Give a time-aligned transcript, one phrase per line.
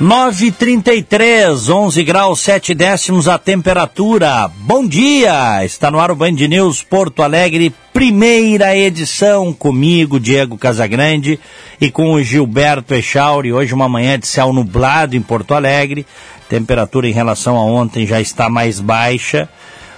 [0.00, 4.50] Nove trinta e três, onze graus sete décimos a temperatura.
[4.58, 5.64] Bom dia!
[5.64, 11.38] Está no ar o Band News Porto Alegre, primeira edição comigo, Diego Casagrande,
[11.80, 13.52] e com o Gilberto Echauri.
[13.52, 16.04] Hoje uma manhã de céu nublado em Porto Alegre.
[16.48, 19.48] Temperatura em relação a ontem já está mais baixa,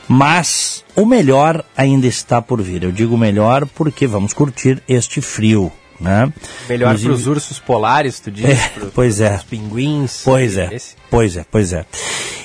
[0.07, 2.83] mas o melhor ainda está por vir.
[2.83, 5.73] Eu digo melhor porque vamos curtir este frio.
[6.01, 6.33] Né?
[6.69, 8.45] Melhor para os ursos polares, tu diz?
[8.45, 9.37] É, pro, pois é.
[9.37, 10.23] Os pinguins.
[10.25, 10.75] Pois é.
[10.75, 10.95] Esse?
[11.11, 11.85] Pois é, pois é.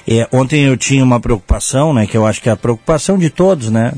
[0.07, 0.27] é.
[0.31, 2.07] Ontem eu tinha uma preocupação, né?
[2.07, 3.91] Que eu acho que é a preocupação de todos, né?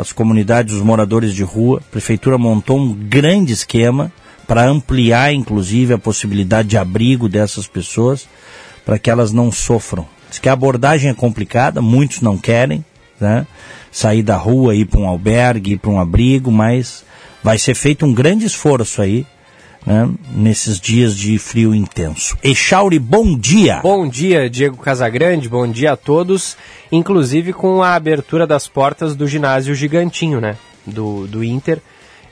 [0.00, 1.82] As comunidades, os moradores de rua.
[1.86, 4.10] A prefeitura montou um grande esquema
[4.46, 8.26] para ampliar, inclusive, a possibilidade de abrigo dessas pessoas,
[8.84, 10.06] para que elas não sofram.
[10.30, 12.82] Diz que a abordagem é complicada, muitos não querem,
[13.20, 13.46] né?
[13.92, 17.04] Sair da rua, ir para um albergue, ir para um abrigo, mas
[17.42, 19.26] vai ser feito um grande esforço aí,
[19.86, 22.36] né, nesses dias de frio intenso.
[22.42, 23.80] Echauri, bom dia!
[23.82, 26.56] Bom dia, Diego Casagrande, bom dia a todos,
[26.90, 31.80] inclusive com a abertura das portas do ginásio Gigantinho, né, do, do Inter.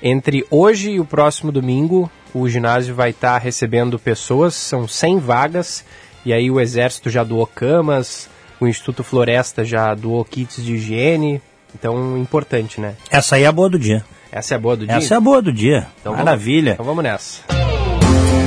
[0.03, 5.19] Entre hoje e o próximo domingo, o ginásio vai estar tá recebendo pessoas, são 100
[5.20, 5.85] vagas,
[6.25, 8.29] e aí o Exército já doou camas,
[8.61, 11.41] o Instituto Floresta já doou kits de higiene,
[11.75, 12.95] então importante, né?
[13.11, 14.05] Essa aí é a boa do dia.
[14.37, 14.97] Essa é a boa do dia?
[14.97, 15.87] Essa é a boa do dia.
[15.98, 16.75] Então Maravilha.
[16.75, 17.41] Vamos, então vamos nessa.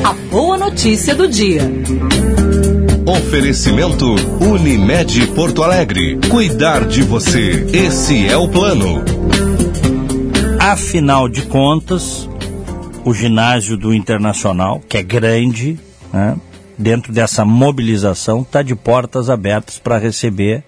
[0.04, 1.64] A boa notícia do dia.
[3.08, 4.06] Oferecimento
[4.40, 6.20] Unimed Porto Alegre.
[6.30, 7.66] Cuidar de você.
[7.74, 9.04] Esse é o plano.
[10.60, 12.30] Afinal de contas,
[13.04, 15.80] o ginásio do Internacional, que é grande,
[16.14, 16.38] né,
[16.78, 20.64] dentro dessa mobilização, está de portas abertas para receber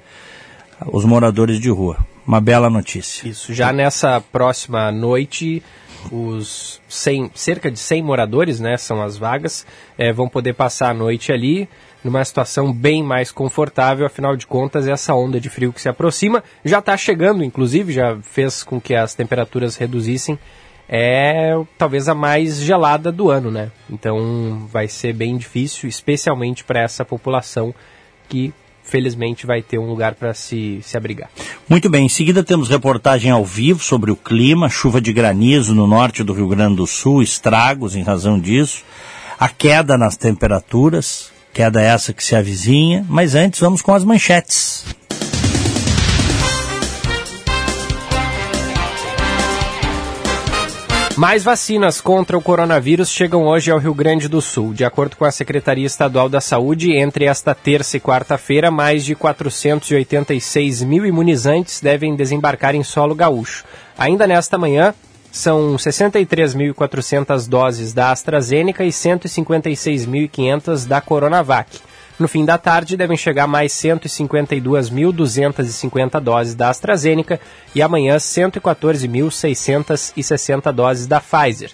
[0.91, 3.27] os moradores de rua uma bela notícia.
[3.27, 5.61] Isso, já nessa próxima noite,
[6.09, 10.93] os 100, cerca de 100 moradores, né, são as vagas, é, vão poder passar a
[10.93, 11.67] noite ali
[12.01, 16.41] numa situação bem mais confortável, afinal de contas, essa onda de frio que se aproxima
[16.63, 20.39] já está chegando, inclusive, já fez com que as temperaturas reduzissem,
[20.87, 23.71] é talvez a mais gelada do ano, né?
[23.89, 27.75] Então vai ser bem difícil, especialmente para essa população
[28.29, 28.53] que
[28.91, 31.29] felizmente vai ter um lugar para se, se abrigar.
[31.67, 35.87] Muito bem, em seguida temos reportagem ao vivo sobre o clima, chuva de granizo no
[35.87, 38.83] norte do Rio Grande do Sul, estragos em razão disso,
[39.39, 44.85] a queda nas temperaturas, queda essa que se avizinha, mas antes vamos com as manchetes.
[51.21, 54.73] Mais vacinas contra o coronavírus chegam hoje ao Rio Grande do Sul.
[54.73, 59.13] De acordo com a Secretaria Estadual da Saúde, entre esta terça e quarta-feira, mais de
[59.13, 63.63] 486 mil imunizantes devem desembarcar em solo gaúcho.
[63.95, 64.95] Ainda nesta manhã,
[65.31, 71.81] são 63.400 doses da AstraZeneca e 156.500 da Coronavac.
[72.19, 77.39] No fim da tarde, devem chegar mais 152.250 doses da AstraZeneca
[77.73, 81.71] e amanhã 114.660 doses da Pfizer.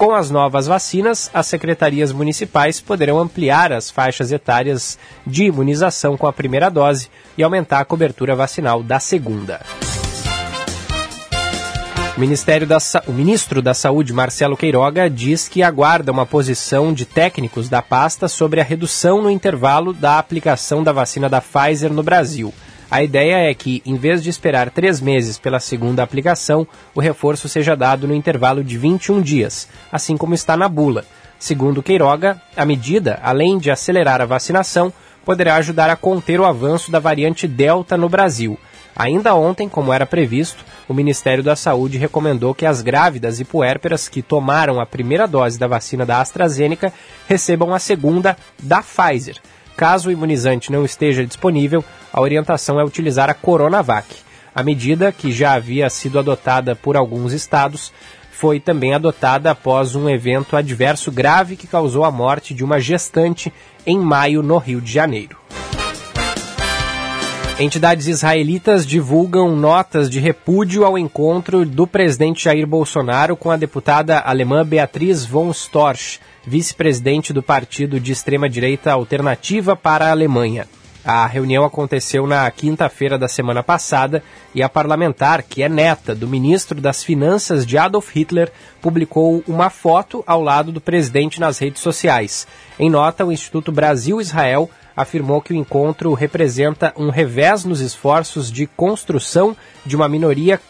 [0.00, 6.26] Com as novas vacinas, as secretarias municipais poderão ampliar as faixas etárias de imunização com
[6.26, 9.60] a primeira dose e aumentar a cobertura vacinal da segunda.
[12.20, 13.02] O, Ministério da Sa...
[13.06, 18.28] o ministro da Saúde, Marcelo Queiroga, diz que aguarda uma posição de técnicos da pasta
[18.28, 22.52] sobre a redução no intervalo da aplicação da vacina da Pfizer no Brasil.
[22.90, 27.48] A ideia é que, em vez de esperar três meses pela segunda aplicação, o reforço
[27.48, 31.06] seja dado no intervalo de 21 dias, assim como está na bula.
[31.38, 34.92] Segundo Queiroga, a medida, além de acelerar a vacinação,
[35.24, 38.58] poderá ajudar a conter o avanço da variante Delta no Brasil.
[38.94, 44.08] Ainda ontem, como era previsto, o Ministério da Saúde recomendou que as grávidas e puérperas
[44.08, 46.92] que tomaram a primeira dose da vacina da AstraZeneca
[47.28, 49.36] recebam a segunda da Pfizer.
[49.76, 54.06] Caso o imunizante não esteja disponível, a orientação é utilizar a Coronavac.
[54.54, 57.92] A medida, que já havia sido adotada por alguns estados,
[58.30, 63.52] foi também adotada após um evento adverso grave que causou a morte de uma gestante
[63.86, 65.39] em maio no Rio de Janeiro.
[67.60, 74.18] Entidades israelitas divulgam notas de repúdio ao encontro do presidente Jair Bolsonaro com a deputada
[74.18, 80.66] alemã Beatriz von Storch, vice-presidente do partido de extrema-direita Alternativa para a Alemanha.
[81.04, 84.22] A reunião aconteceu na quinta-feira da semana passada
[84.54, 89.68] e a parlamentar, que é neta do ministro das Finanças de Adolf Hitler, publicou uma
[89.68, 92.46] foto ao lado do presidente nas redes sociais.
[92.78, 98.66] Em nota, o Instituto Brasil-Israel afirmou que o encontro representa um revés nos esforços de
[98.66, 100.60] construção de uma minoria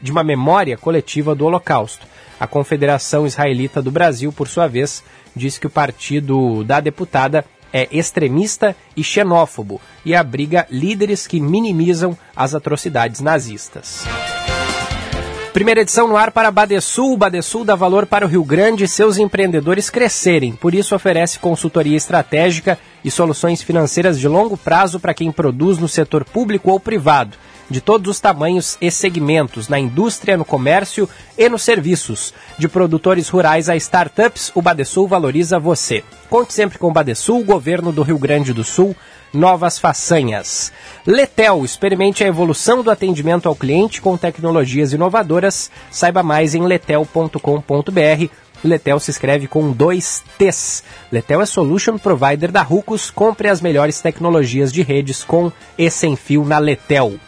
[0.00, 2.06] de uma memória coletiva do Holocausto.
[2.38, 5.02] A Confederação Israelita do Brasil, por sua vez,
[5.34, 12.16] disse que o partido da deputada é extremista e xenófobo e abriga líderes que minimizam
[12.34, 14.04] as atrocidades nazistas.
[15.58, 17.16] Primeira edição no ar para Badesul.
[17.16, 20.52] Badesul dá valor para o Rio Grande e seus empreendedores crescerem.
[20.52, 25.88] Por isso oferece consultoria estratégica e soluções financeiras de longo prazo para quem produz no
[25.88, 27.36] setor público ou privado
[27.70, 32.32] de todos os tamanhos e segmentos, na indústria, no comércio e nos serviços.
[32.58, 36.02] De produtores rurais a startups, o Badesul valoriza você.
[36.30, 38.94] Conte sempre com o Badesul, governo do Rio Grande do Sul,
[39.32, 40.72] novas façanhas.
[41.06, 45.70] Letel, experimente a evolução do atendimento ao cliente com tecnologias inovadoras.
[45.90, 48.28] Saiba mais em letel.com.br.
[48.64, 50.82] Letel se escreve com dois T's.
[51.12, 53.10] Letel é Solution Provider da Rucos.
[53.10, 57.18] Compre as melhores tecnologias de redes com e sem fio na Letel.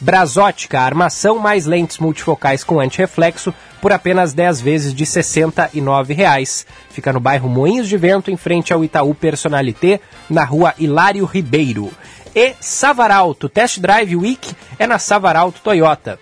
[0.00, 6.66] Brasótica, armação mais lentes multifocais com antirreflexo por apenas 10 vezes de R$ 69,00.
[6.90, 10.00] Fica no bairro Moinhos de Vento, em frente ao Itaú Personalité,
[10.30, 11.90] na rua Hilário Ribeiro.
[12.34, 16.18] E Savaralto, Test Drive Week é na Savaralto Toyota.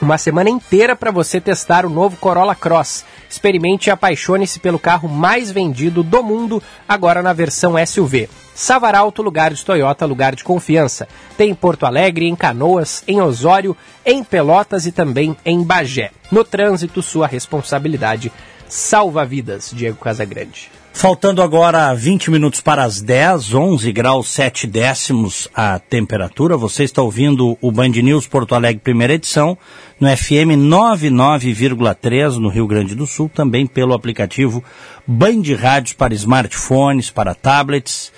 [0.00, 3.04] Uma semana inteira para você testar o novo Corolla Cross.
[3.28, 8.28] Experimente e apaixone-se pelo carro mais vendido do mundo, agora na versão SUV.
[8.58, 11.06] Savaralto, lugar de Toyota, lugar de confiança.
[11.36, 16.10] Tem em Porto Alegre, em Canoas, em Osório, em Pelotas e também em Bagé.
[16.28, 18.32] No trânsito, sua responsabilidade
[18.68, 20.72] salva vidas, Diego Casagrande.
[20.92, 26.56] Faltando agora 20 minutos para as 10, 11 graus 7 décimos a temperatura.
[26.56, 29.56] Você está ouvindo o Band News Porto Alegre, primeira edição,
[30.00, 34.64] no FM 99,3 no Rio Grande do Sul, também pelo aplicativo
[35.06, 38.10] Band Rádios para smartphones, para tablets.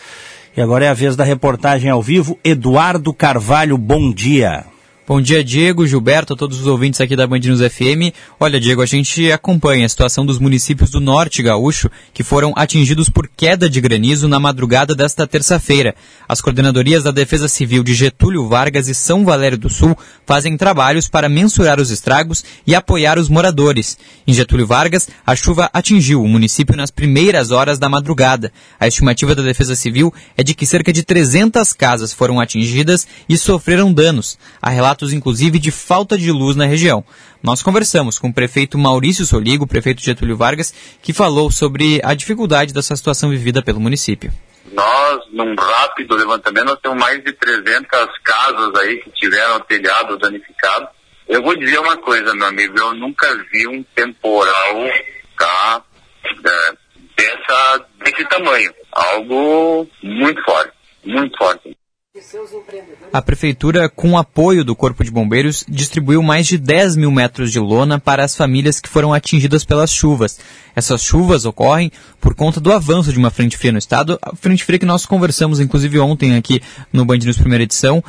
[0.56, 2.38] E agora é a vez da reportagem ao vivo.
[2.42, 4.64] Eduardo Carvalho, bom dia.
[5.10, 8.14] Bom dia, Diego, Gilberto, a todos os ouvintes aqui da Band News FM.
[8.38, 13.08] Olha, Diego, a gente acompanha a situação dos municípios do Norte Gaúcho que foram atingidos
[13.08, 15.96] por queda de granizo na madrugada desta terça-feira.
[16.28, 21.08] As coordenadorias da Defesa Civil de Getúlio Vargas e São Valério do Sul fazem trabalhos
[21.08, 23.98] para mensurar os estragos e apoiar os moradores.
[24.28, 28.52] Em Getúlio Vargas, a chuva atingiu o município nas primeiras horas da madrugada.
[28.78, 33.36] A estimativa da Defesa Civil é de que cerca de 300 casas foram atingidas e
[33.36, 34.38] sofreram danos.
[34.62, 37.04] A relato relatos, inclusive, de falta de luz na região.
[37.42, 42.74] Nós conversamos com o prefeito Maurício Soligo, prefeito Getúlio Vargas, que falou sobre a dificuldade
[42.74, 44.30] dessa situação vivida pelo município.
[44.72, 50.88] Nós, num rápido levantamento, nós temos mais de 300 casas aí que tiveram telhado danificado.
[51.26, 54.76] Eu vou dizer uma coisa, meu amigo, eu nunca vi um temporal
[55.38, 55.82] tá,
[56.24, 56.74] é,
[57.16, 58.72] dessa, desse tamanho.
[58.92, 60.72] Algo muito forte,
[61.04, 61.79] muito forte.
[63.12, 67.60] A Prefeitura, com apoio do Corpo de Bombeiros, distribuiu mais de 10 mil metros de
[67.60, 70.40] lona para as famílias que foram atingidas pelas chuvas.
[70.74, 74.64] Essas chuvas ocorrem por conta do avanço de uma frente fria no estado, a frente
[74.64, 76.60] fria que nós conversamos, inclusive ontem aqui
[76.92, 78.02] no Band News Primeira Edição,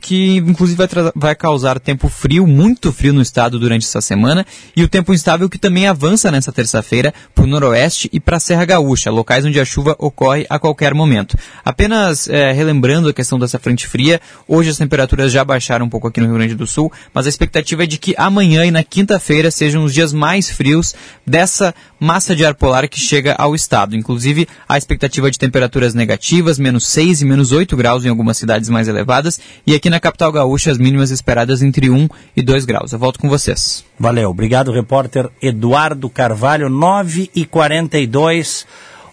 [0.00, 4.46] que inclusive vai, vai, causar tempo frio, muito frio no estado durante essa semana,
[4.76, 8.40] e o tempo instável que também avança nessa terça-feira para o noroeste e para a
[8.40, 11.36] Serra Gaúcha, locais onde a chuva ocorre a qualquer momento.
[11.64, 16.08] Apenas é, relembrando a questão dessa frente fria, hoje as temperaturas já baixaram um pouco
[16.08, 18.82] aqui no Rio Grande do Sul, mas a expectativa é de que amanhã e na
[18.82, 20.94] quinta-feira sejam os dias mais frios
[21.26, 23.96] dessa massa de ar polar que chega ao estado.
[23.96, 28.68] Inclusive, a expectativa de temperaturas negativas, menos 6 e menos 8 graus em algumas cidades
[28.68, 32.92] mais elevadas, e aqui na capital gaúcha, as mínimas esperadas entre 1 e 2 graus.
[32.92, 33.84] Eu volto com vocês.
[33.98, 34.30] Valeu.
[34.30, 36.68] Obrigado, repórter Eduardo Carvalho.
[36.68, 38.66] 9 e 42,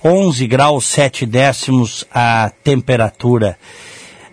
[0.04, 3.58] 11 graus 7 décimos a temperatura.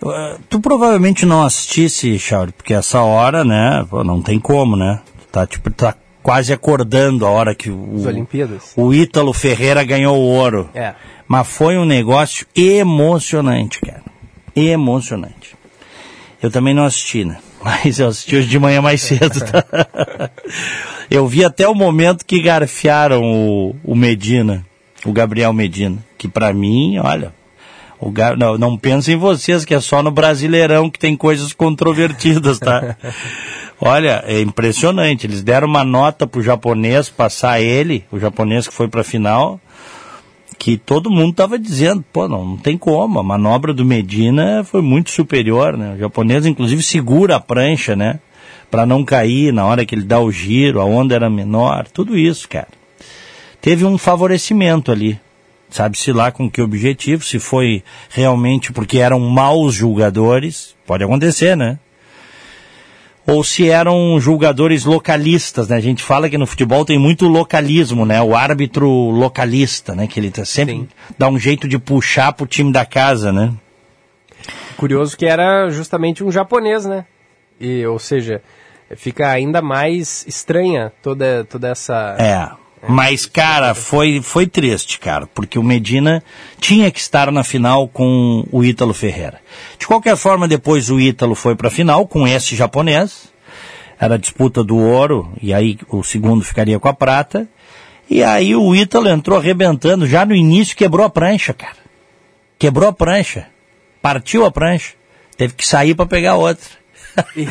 [0.00, 5.00] Uh, tu provavelmente não assistisse, Chauri, porque essa hora, né, não tem como, né?
[5.33, 8.05] Tá, tipo, tá quase acordando a hora que o,
[8.76, 10.69] o Ítalo Ferreira ganhou o ouro.
[10.75, 10.95] É.
[11.26, 14.02] Mas foi um negócio emocionante, cara.
[14.55, 15.57] Emocionante.
[16.43, 17.38] Eu também não assisti, né?
[17.64, 19.40] Mas eu assisti hoje de manhã mais cedo.
[19.40, 20.31] Tá?
[21.11, 24.64] eu vi até o momento que garfiaram o, o Medina,
[25.05, 27.33] o Gabriel Medina, que para mim, olha,
[28.00, 32.59] o não, não pensem em vocês que é só no Brasileirão que tem coisas controvertidas,
[32.59, 32.97] tá?
[33.81, 35.26] Olha, é impressionante.
[35.26, 39.61] Eles deram uma nota pro japonês passar ele, o japonês que foi pra final,
[40.59, 44.83] que todo mundo estava dizendo, pô, não, não tem como, a manobra do Medina foi
[44.83, 45.95] muito superior, né?
[45.95, 48.19] O japonês, inclusive, segura a prancha, né?
[48.71, 52.19] Para não cair na hora que ele dá o giro, a onda era menor, tudo
[52.19, 52.69] isso, cara.
[53.61, 55.19] Teve um favorecimento ali.
[55.71, 61.79] Sabe-se lá com que objetivo, se foi realmente porque eram maus julgadores, pode acontecer, né?
[63.29, 65.77] ou se eram julgadores localistas, né?
[65.77, 68.23] A gente fala que no futebol tem muito localismo, né?
[68.23, 70.07] O árbitro localista, né?
[70.07, 70.89] Que ele tá sempre Sim.
[71.19, 73.53] dá um jeito de puxar pro time da casa, né?
[74.79, 77.05] Curioso que era justamente um japonês, né?
[77.61, 78.41] E, ou seja,
[78.97, 82.17] fica ainda mais estranha toda, toda essa.
[82.19, 82.49] É.
[82.87, 86.23] Mas, cara, foi, foi triste, cara, porque o Medina
[86.61, 89.41] tinha que estar na final com o Ítalo Ferreira.
[89.79, 93.33] De qualquer forma, depois o Ítalo foi para a final com esse japonês.
[93.99, 97.49] Era a disputa do ouro, e aí o segundo ficaria com a prata.
[98.09, 101.77] E aí o Ítalo entrou arrebentando, já no início quebrou a prancha, cara.
[102.59, 103.47] Quebrou a prancha.
[104.01, 104.93] Partiu a prancha.
[105.37, 106.65] Teve que sair para pegar outra.
[107.37, 107.47] E,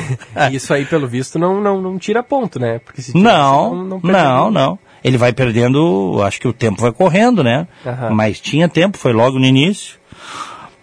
[0.55, 2.79] isso aí, pelo visto, não, não, não tira ponto, né?
[2.79, 4.23] Porque se tirasse, Não, não, perderia.
[4.51, 7.67] não, Ele vai perdendo, acho que o tempo vai correndo, né?
[7.85, 8.09] Aham.
[8.11, 9.97] Mas tinha tempo, foi logo no início.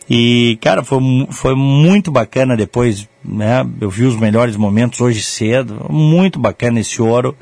[0.09, 3.67] E, cara, foi, foi muito bacana depois, né?
[3.81, 5.87] Eu vi os melhores momentos hoje cedo.
[5.89, 7.37] Muito bacana esse ouro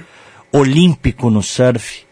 [0.53, 2.05] olímpico no surf,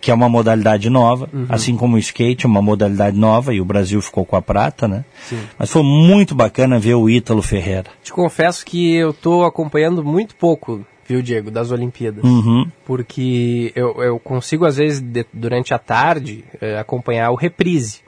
[0.00, 3.64] que é uma modalidade nova, assim como o skate, é uma modalidade nova, e o
[3.64, 5.04] Brasil ficou com a prata, né?
[5.28, 5.38] Sim.
[5.56, 7.84] Mas foi muito bacana ver o Ítalo Ferreira.
[8.02, 12.24] Te confesso que eu tô acompanhando muito pouco, viu, Diego, das Olimpíadas.
[12.24, 12.66] Uhum.
[12.84, 18.00] Porque eu, eu consigo, às vezes, de- durante a tarde, eh, acompanhar o reprise.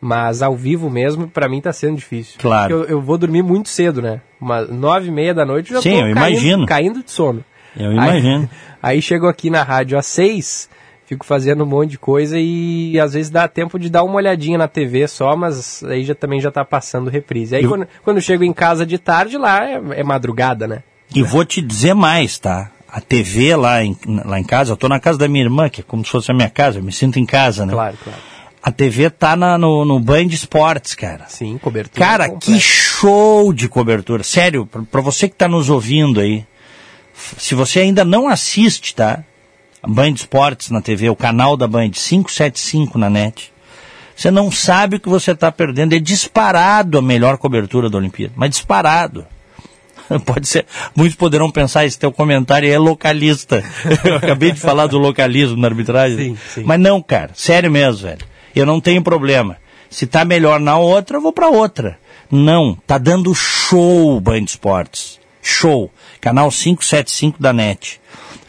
[0.00, 2.38] Mas ao vivo mesmo, pra mim tá sendo difícil.
[2.38, 2.76] Claro.
[2.78, 4.20] Porque Eu, eu vou dormir muito cedo, né?
[4.40, 6.66] Uma, nove e meia da noite eu já Sim, tô eu caindo, imagino.
[6.66, 7.42] caindo de sono.
[7.76, 8.48] Eu imagino.
[8.82, 10.68] Aí, aí chego aqui na rádio às seis,
[11.06, 14.58] fico fazendo um monte de coisa e às vezes dá tempo de dar uma olhadinha
[14.58, 17.56] na TV só, mas aí já também já tá passando reprise.
[17.56, 20.82] Aí Eu- quando, quando eu chego em casa de tarde, lá é, é madrugada, né?
[21.14, 22.70] E vou te dizer mais, tá?
[22.88, 25.80] A TV lá em, lá em casa, eu tô na casa da minha irmã, que
[25.80, 27.72] é como se fosse a minha casa, eu me sinto em casa, né?
[27.72, 28.18] Claro, claro.
[28.62, 31.26] A TV tá na, no, no Band Esportes, cara.
[31.28, 32.04] Sim, cobertura.
[32.04, 32.46] Cara, completa.
[32.46, 34.24] que show de cobertura.
[34.24, 36.44] Sério, pra, pra você que tá nos ouvindo aí,
[37.14, 39.22] se você ainda não assiste, tá?
[39.86, 43.52] Band Esportes na TV, o canal da Band 575 na net.
[44.16, 45.94] Você não sabe o que você tá perdendo.
[45.94, 48.32] É disparado a melhor cobertura da Olimpíada.
[48.34, 49.26] Mas disparado.
[50.24, 50.66] Pode ser.
[50.94, 53.64] Muitos poderão pensar, esse teu comentário é localista.
[54.04, 56.16] Eu acabei de falar do localismo na arbitragem.
[56.16, 56.62] Sim, sim.
[56.64, 57.30] Mas não, cara.
[57.34, 58.24] Sério mesmo, velho.
[58.54, 59.56] Eu não tenho problema.
[59.90, 61.98] Se tá melhor na outra, eu vou pra outra.
[62.30, 62.76] Não.
[62.86, 65.20] Tá dando show Band Esportes.
[65.42, 65.90] Show.
[66.20, 68.00] Canal 575 da NET.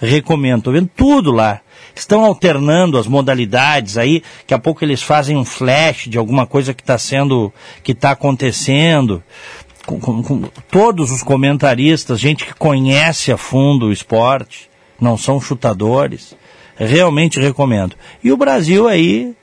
[0.02, 0.64] Recomendo.
[0.64, 1.62] Tô vendo tudo lá.
[1.96, 4.22] Estão alternando as modalidades aí.
[4.40, 7.52] Daqui a pouco eles fazem um flash de alguma coisa que está sendo,
[7.84, 9.24] que está acontecendo
[9.88, 14.70] com, com- com todos os comentaristas, gente que conhece a fundo o esporte,
[15.02, 16.36] não são chutadores.
[16.76, 17.96] Realmente recomendo.
[18.24, 19.36] E o Brasil aí,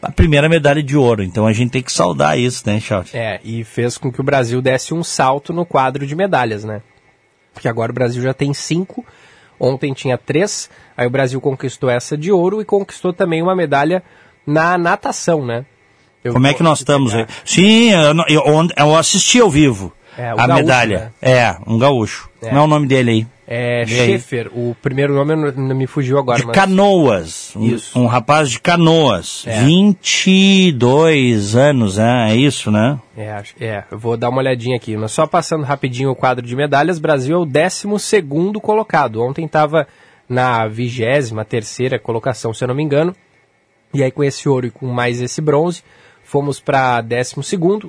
[0.00, 1.22] a primeira medalha de ouro.
[1.22, 3.14] Então a gente tem que saudar isso, né, Charles?
[3.14, 6.80] É, e fez com que o Brasil desse um salto no quadro de medalhas, né?
[7.52, 9.04] Porque agora o Brasil já tem cinco,
[9.60, 14.02] ontem tinha três, aí o Brasil conquistou essa de ouro e conquistou também uma medalha
[14.46, 15.66] na natação, né?
[16.26, 17.26] Eu Como é que nós estamos aí?
[17.44, 21.12] Sim, eu, eu, eu assisti ao vivo É, a gaúcho, medalha.
[21.22, 21.32] né?
[21.32, 22.28] É, um gaúcho.
[22.42, 22.52] É.
[22.52, 23.26] Não é o nome dele aí.
[23.48, 23.84] É?
[23.86, 26.54] Schaefer, o primeiro nome não, me fugiu agora, De mas...
[26.56, 27.52] Canoas.
[27.54, 27.96] Um, Isso.
[27.96, 29.44] um rapaz de Canoas.
[29.46, 29.60] É.
[29.62, 32.32] 22 anos, né?
[32.32, 32.98] É isso, né?
[33.16, 34.96] É, é, eu vou dar uma olhadinha aqui.
[34.96, 37.86] Mas só passando rapidinho o quadro de medalhas, Brasil é o 12
[38.60, 39.22] colocado.
[39.22, 39.86] Ontem estava
[40.28, 41.32] na 23
[42.02, 43.14] colocação, se eu não me engano.
[43.94, 45.84] E aí com esse ouro e com mais esse bronze,
[46.26, 47.34] fomos para 12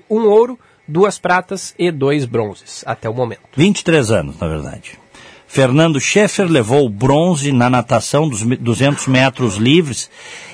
[0.10, 3.42] um ouro, duas pratas e dois bronzes, até o momento.
[3.56, 4.98] 23 anos, na verdade.
[5.48, 10.10] Fernando Schaeffer levou o bronze na natação dos me- 200 metros livres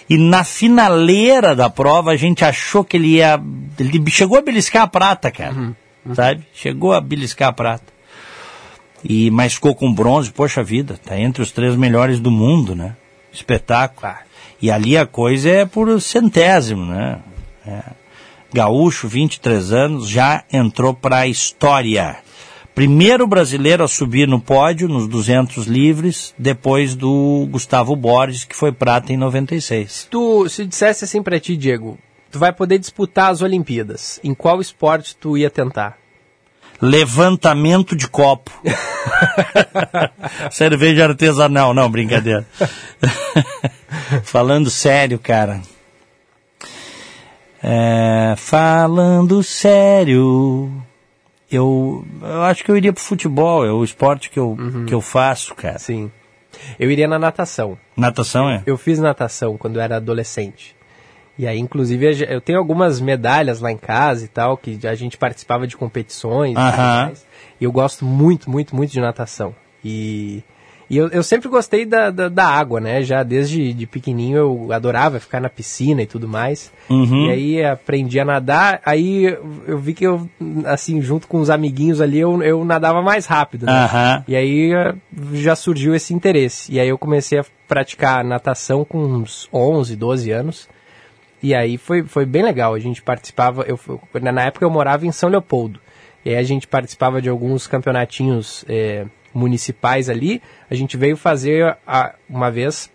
[0.09, 3.41] e na finaleira da prova a gente achou que ele ia.
[3.79, 5.75] Ele chegou a beliscar a prata, cara.
[6.13, 6.45] Sabe?
[6.53, 7.91] Chegou a beliscar a prata.
[9.03, 12.95] E, mas ficou com bronze, poxa vida, tá entre os três melhores do mundo, né?
[13.31, 14.07] Espetáculo.
[14.07, 14.19] Ah.
[14.61, 17.19] E ali a coisa é por centésimo, né?
[17.65, 17.82] É.
[18.53, 22.17] Gaúcho, 23 anos, já entrou para a história.
[22.75, 28.72] Primeiro brasileiro a subir no pódio nos 200 livres, depois do Gustavo Borges, que foi
[28.72, 30.08] prata em 96.
[30.10, 31.98] Tu, se dissesse assim pra ti, Diego,
[32.32, 35.98] tu vai poder disputar as Olimpíadas, em qual esporte tu ia tentar?
[36.82, 38.51] Levantamento de copo.
[40.51, 42.46] Cerveja artesanal, não, brincadeira.
[44.24, 45.62] Falando sério, cara.
[47.65, 50.70] É, falando sério,
[51.50, 55.00] eu, eu acho que eu iria pro futebol, é o esporte que eu, que eu
[55.00, 55.79] faço, cara.
[55.79, 56.12] Sim.
[56.77, 57.77] Eu iria na natação.
[57.96, 58.62] Natação é?
[58.65, 60.75] Eu fiz natação quando eu era adolescente.
[61.38, 65.17] E aí, inclusive, eu tenho algumas medalhas lá em casa e tal, que a gente
[65.17, 67.05] participava de competições e tudo Aham.
[67.05, 67.25] mais.
[67.60, 69.55] E eu gosto muito, muito, muito de natação.
[69.84, 70.43] E,
[70.93, 73.01] e eu, eu sempre gostei da, da, da água, né?
[73.03, 76.71] Já desde de pequenininho eu adorava ficar na piscina e tudo mais.
[76.89, 77.27] Uhum.
[77.27, 79.35] E aí aprendi a nadar, aí
[79.67, 80.29] eu- vi que eu,
[80.65, 83.71] assim, junto com os amiguinhos ali, eu, eu nadava mais rápido, né?
[83.85, 84.23] Aham.
[84.27, 84.93] E aí eh,
[85.33, 86.71] já surgiu esse interesse.
[86.71, 90.69] E aí eu comecei a praticar natação com uns 11, 12 anos.
[91.41, 92.73] E aí foi, foi bem legal.
[92.73, 93.63] A gente participava.
[93.67, 93.79] Eu,
[94.21, 95.79] na época eu morava em São Leopoldo.
[96.23, 100.41] E aí a gente participava de alguns campeonatinhos eh, municipais ali.
[100.69, 102.89] A gente veio fazer a- uma vez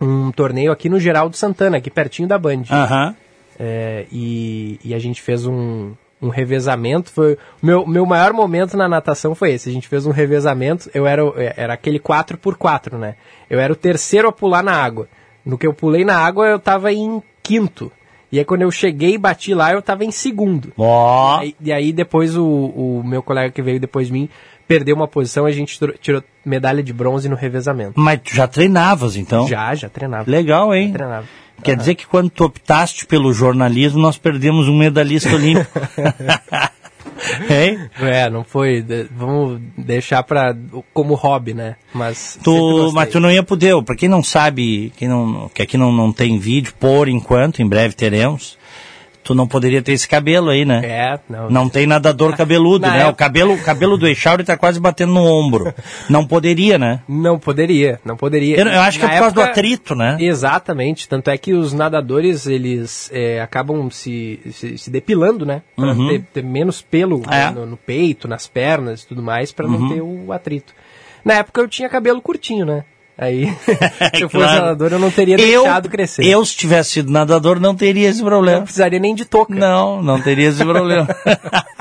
[0.00, 2.62] um torneio aqui no Geraldo Santana, aqui pertinho da Band.
[2.70, 3.14] Aham.
[3.58, 7.10] É, e, e a gente fez um, um revezamento.
[7.10, 9.68] Foi, meu, meu maior momento na natação foi esse.
[9.68, 10.90] A gente fez um revezamento.
[10.92, 13.14] Eu era, o- era aquele 4x4, né?
[13.48, 15.08] Eu era o terceiro a pular na água.
[15.44, 17.90] No que eu pulei na água, eu tava em quinto.
[18.30, 20.72] E aí, quando eu cheguei e bati lá, eu tava em segundo.
[20.78, 21.38] Ó.
[21.38, 24.28] Aí- E aí, depois, o, o meu colega que veio depois de mim
[24.72, 27.92] perdeu uma posição e a gente tirou medalha de bronze no revezamento.
[27.96, 29.46] Mas tu já treinavas, então?
[29.46, 30.30] Já, já treinava.
[30.30, 30.88] Legal, hein?
[30.88, 31.26] Já treinava.
[31.62, 35.78] Quer dizer que quando tu optaste pelo jornalismo, nós perdemos um medalhista olímpico.
[37.48, 37.78] hein?
[38.00, 38.80] É, não foi.
[38.82, 40.56] de- vamos deixar pra,
[40.92, 41.76] como hobby, né?
[41.92, 42.38] Mas.
[42.42, 45.92] Tu, mas tu não ia poder, pra quem não sabe, quem não, que aqui não,
[45.92, 48.58] não tem vídeo, por enquanto, em breve teremos,
[49.24, 50.80] tu não poderia ter esse cabelo aí, né?
[50.84, 51.50] É, não.
[51.50, 52.98] Não tem nadador cabeludo, Na né?
[52.98, 55.72] O época- cabelo, o cabelo do Echauri tá quase batendo no ombro.
[56.10, 57.00] Não poderia, né?
[57.08, 58.58] Não poderia, não poderia.
[58.58, 60.16] Eu, eu acho que é Na por causa do época- atrito, né?
[60.20, 65.62] Exatamente, tanto é que os nadadores, eles é, acabam se, se, se depilando, né?
[65.76, 66.08] Pra Uhum.
[66.08, 67.50] ter, ter menos pelo É.
[67.50, 69.78] no, no peito, nas pernas e tudo mais, pra Uhum.
[69.80, 70.72] não ter o atrito.
[71.24, 72.84] Na época eu tinha cabelo curtinho, né?
[73.16, 73.46] Aí,
[74.16, 74.60] se eu fosse Claro.
[74.62, 76.24] nadador, eu não teria Eu, deixado crescer.
[76.24, 78.62] eu, se tivesse sido nadador, não teria esse não problema.
[78.62, 79.54] precisaria nem de touca.
[79.54, 81.06] Não, não teria esse problema.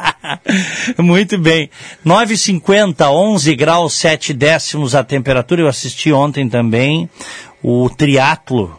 [0.98, 1.70] Muito bem.
[2.06, 5.62] 9h50, 11 graus 7 décimos a temperatura.
[5.62, 7.10] Eu assisti ontem também
[7.64, 8.78] o triatlo.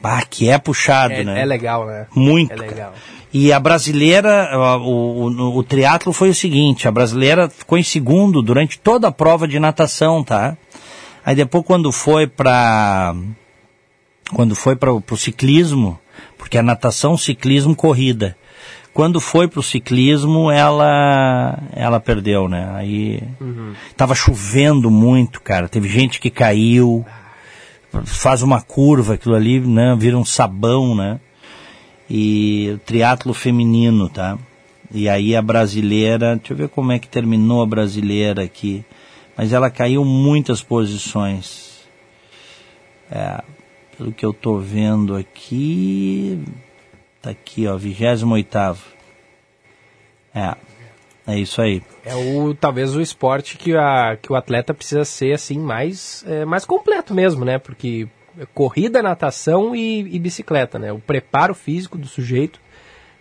[0.00, 1.40] Bah, que é puxado, É, né?
[1.42, 2.06] é legal, né?
[2.14, 2.52] Muito.
[2.52, 2.92] É legal.
[3.32, 4.50] E a brasileira,
[4.80, 9.12] o, o, o triatlo foi o seguinte, a brasileira ficou em segundo durante toda a
[9.12, 10.56] prova de natação, tá?
[11.26, 13.14] Aí depois quando foi para
[14.32, 15.98] quando foi para o ciclismo,
[16.38, 18.36] porque a natação, ciclismo, corrida.
[18.94, 22.70] Quando foi para o ciclismo, ela ela perdeu, né?
[22.74, 23.22] Aí
[23.96, 25.68] tava chovendo muito, cara.
[25.68, 27.04] Teve gente que caiu,
[28.04, 29.96] faz uma curva aquilo ali, né?
[29.98, 31.18] Vira um sabão, né?
[32.08, 34.38] e triatlo feminino, tá?
[34.92, 38.84] E aí a brasileira, deixa eu ver como é que terminou a brasileira aqui,
[39.36, 41.86] mas ela caiu muitas posições.
[43.10, 43.42] É,
[43.96, 46.42] pelo que eu tô vendo aqui,
[47.20, 48.26] tá aqui, ó, 28
[50.34, 50.56] É,
[51.26, 51.82] é isso aí.
[52.04, 56.44] É o talvez o esporte que, a, que o atleta precisa ser assim mais é,
[56.44, 57.58] mais completo mesmo, né?
[57.58, 60.92] Porque é corrida, natação e, e bicicleta, né?
[60.92, 62.60] O preparo físico do sujeito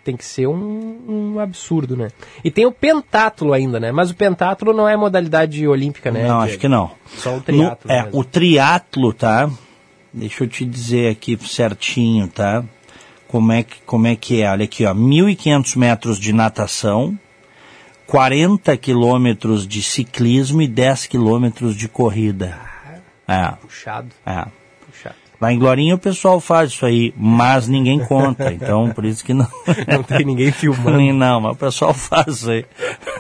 [0.06, 2.10] tem que ser um, um absurdo, né?
[2.44, 3.92] E tem o pentátulo ainda, né?
[3.92, 6.20] Mas o pentátulo não é modalidade olímpica, né?
[6.22, 6.44] não, Diego?
[6.44, 6.92] acho que não.
[7.18, 7.92] Só o No- triatlo.
[7.92, 8.20] é, mesmo.
[8.20, 9.50] o triatlo, tá?
[10.14, 12.64] Deixa eu te dizer aqui certinho, tá?
[13.28, 14.50] Como é que, como é, que é?
[14.50, 14.94] Olha aqui, ó.
[14.94, 17.18] 1.500 metros de natação,
[18.08, 22.58] 40 quilômetros de ciclismo e 10 quilômetros de corrida.
[23.28, 24.46] É, Puxado, é.
[25.40, 28.54] Lá em Glorinha o pessoal faz isso aí, mas ninguém conta.
[28.54, 29.48] Então, por isso que não.
[29.88, 31.14] Não tem ninguém filmando.
[31.14, 32.66] Não, mas o pessoal faz isso aí.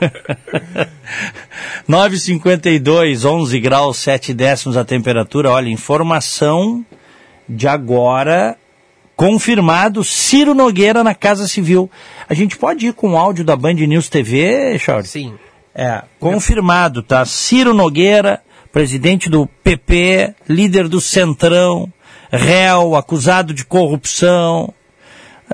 [1.90, 5.52] 9,52, 11 graus, 7 décimos a temperatura.
[5.52, 6.86] Olha, informação
[7.48, 8.58] de agora,
[9.16, 11.90] confirmado, Ciro Nogueira na Casa Civil.
[12.28, 15.08] A gente pode ir com o áudio da Band News TV, Chauri?
[15.08, 15.34] Sim.
[15.74, 17.26] É, confirmado, tá?
[17.26, 21.92] Ciro Nogueira, presidente do PP, líder do Centrão,
[22.32, 24.74] réu, acusado de corrupção.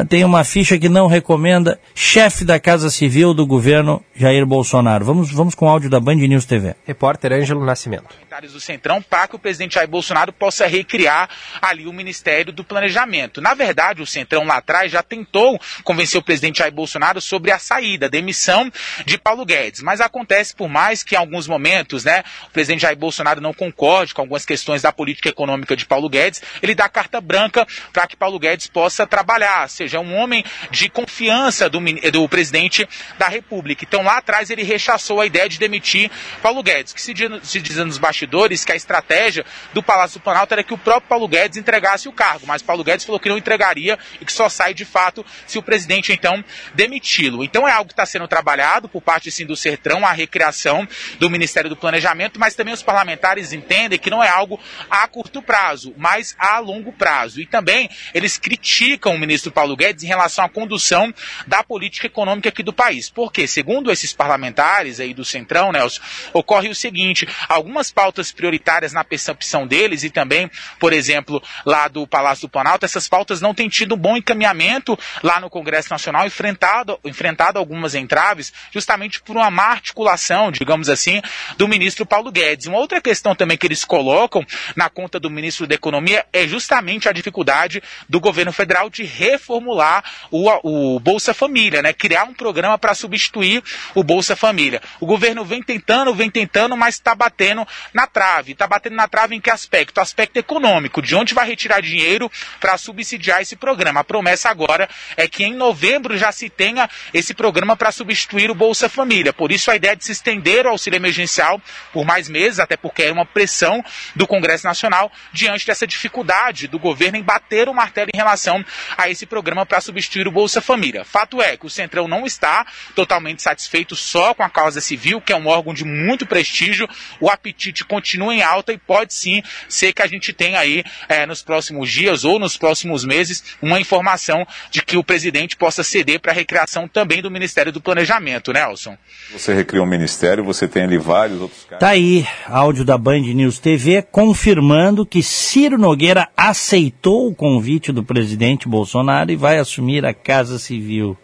[0.08, 5.04] Tem uma ficha que não recomenda, chefe da Casa Civil do governo Jair Bolsonaro.
[5.04, 6.76] Vamos, vamos com o áudio da Band News TV.
[6.86, 8.16] Repórter Ângelo Nascimento.
[8.44, 11.28] do Centrão para que o presidente Jair Bolsonaro possa recriar
[11.60, 13.42] ali o Ministério do Planejamento.
[13.42, 17.58] Na verdade, o Centrão lá atrás já tentou convencer o presidente Jair Bolsonaro sobre a
[17.58, 18.72] saída, a demissão
[19.08, 19.82] de Paulo Guedes.
[19.82, 24.14] Mas acontece, por mais que em alguns momentos né, o presidente Jair Bolsonaro não concorde
[24.14, 28.16] com algumas questões da política econômica de Paulo Guedes, ele dá carta branca para que
[28.16, 31.80] Paulo Guedes possa trabalhar, seja, é um homem de confiança do,
[32.12, 33.84] do presidente da República.
[33.84, 37.78] Então lá atrás ele rechaçou a ideia de demitir Paulo Guedes, que se, se diz
[37.78, 41.58] nos bastidores que a estratégia do Palácio do Planalto era que o próprio Paulo Guedes
[41.58, 44.84] entregasse o cargo, mas Paulo Guedes falou que não entregaria e que só sai de
[44.84, 46.44] fato se o presidente então
[46.74, 47.44] demiti-lo.
[47.44, 50.88] Então é algo que está sendo trabalhado por parte sim do Sertrão, a recriação
[51.20, 55.42] do Ministério do Planejamento, mas também os parlamentares entendem que não é algo a curto
[55.42, 57.40] prazo, mas a longo prazo.
[57.40, 61.14] E também eles criticam o ministro Paulo Guedes em relação à condução
[61.48, 63.10] da política econômica aqui do país.
[63.10, 66.02] Porque, segundo esses parlamentares aí do Centrão, Nelson,
[66.34, 72.08] ocorre o seguinte: algumas pautas prioritárias na percepção deles e também, por exemplo, lá do
[72.08, 76.26] Palácio do Planalto, essas pautas não têm tido um bom encaminhamento lá no Congresso Nacional,
[76.26, 81.22] enfrentado, enfrentado algumas entraves, justamente por uma má articulação, digamos assim,
[81.58, 82.68] do ministro Paulo Guedes.
[82.68, 87.08] Uma outra questão também que eles colocam na conta do ministro da Economia é justamente
[87.08, 91.94] a dificuldade do governo federal de reformular o, o Bolsa Família, né?
[91.94, 93.64] Criar um programa para substituir
[93.96, 94.82] o Bolsa Família.
[95.00, 98.54] O governo vem tentando, vem tentando, mas está batendo na trave.
[98.54, 100.00] Está batendo na trave em que aspecto?
[100.00, 104.02] Aspecto econômico, de onde vai retirar dinheiro para subsidiar esse programa.
[104.02, 108.56] A promessa agora é que em novembro já se tenha esse programa para substituir o
[108.56, 109.34] Bolsa Família.
[109.34, 113.04] Por isso a ideia de se estender o auxílio emergencial por mais meses, até porque
[113.04, 113.84] é uma pressão
[114.16, 118.64] do Congresso Nacional diante dessa dificuldade do governo em bater o martelo em relação
[118.98, 121.04] a esse programa para substituir o Bolsa Família.
[121.04, 122.66] Fato é que o Centrão não está
[122.96, 126.88] totalmente satisfeito só com a causa civil, que é um órgão de muito prestígio.
[127.20, 131.26] O apetite continua em alta e pode sim ser que a gente tenha aí é,
[131.26, 136.20] nos próximos dias ou nos próximos meses uma informação de que o presidente possa ceder
[136.20, 138.98] para a recriação também do Ministério do Planejamento, Nelson.
[139.32, 141.80] Você recria um ministério, você tem ali vários outros casos.
[141.80, 148.04] Tá aí, áudio da Band News TV confirmando que Ciro Nogueira aceitou o convite do
[148.04, 151.18] presidente Bolsonaro e vai assumir a Casa Civil.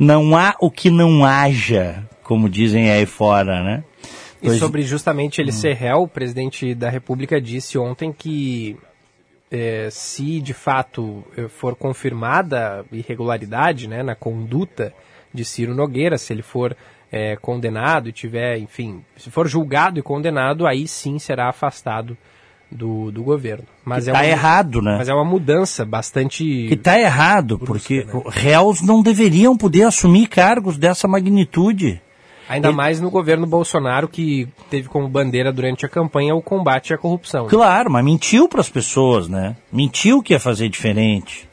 [0.00, 3.84] Não há o que não haja, como dizem aí fora, né?
[4.42, 5.54] E sobre justamente ele hum.
[5.54, 8.78] ser réu, o presidente da República disse ontem que
[9.50, 14.94] é, se de fato eh, for confirmada irregularidade né, na conduta
[15.34, 16.74] de Ciro Nogueira, se ele for
[17.12, 22.16] é, condenado e tiver, enfim, se for julgado e condenado, aí sim será afastado
[22.70, 23.64] do, do governo.
[23.84, 24.96] Mas que é tá uma, errado, né?
[24.98, 26.44] Mas é uma mudança bastante.
[26.44, 28.22] Que está errado, brusca, porque né?
[28.28, 32.00] réus não deveriam poder assumir cargos dessa magnitude.
[32.48, 32.76] Ainda Ele...
[32.76, 37.46] mais no governo Bolsonaro, que teve como bandeira durante a campanha o combate à corrupção.
[37.46, 39.56] Claro, mas mentiu para as pessoas, né?
[39.72, 41.48] Mentiu que ia fazer diferente.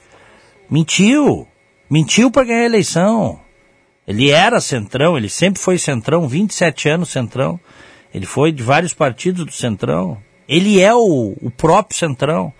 [0.69, 1.47] Mentiu.
[1.89, 3.39] Mentiu para ganhar a eleição.
[4.07, 7.59] Ele era centrão, ele sempre foi centrão, 27 anos centrão.
[8.13, 10.17] Ele foi de vários partidos do centrão.
[10.47, 12.53] Ele é o, o próprio centrão.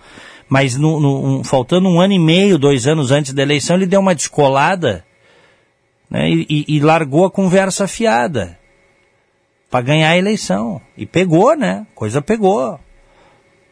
[0.48, 3.86] Mas no, no, um, faltando um ano e meio, dois anos antes da eleição, ele
[3.86, 5.04] deu uma descolada
[6.10, 8.58] né, e, e, largou a conversa fiada
[9.70, 10.80] para ganhar a eleição.
[10.96, 11.86] E pegou, né?
[11.94, 12.80] Coisa pegou.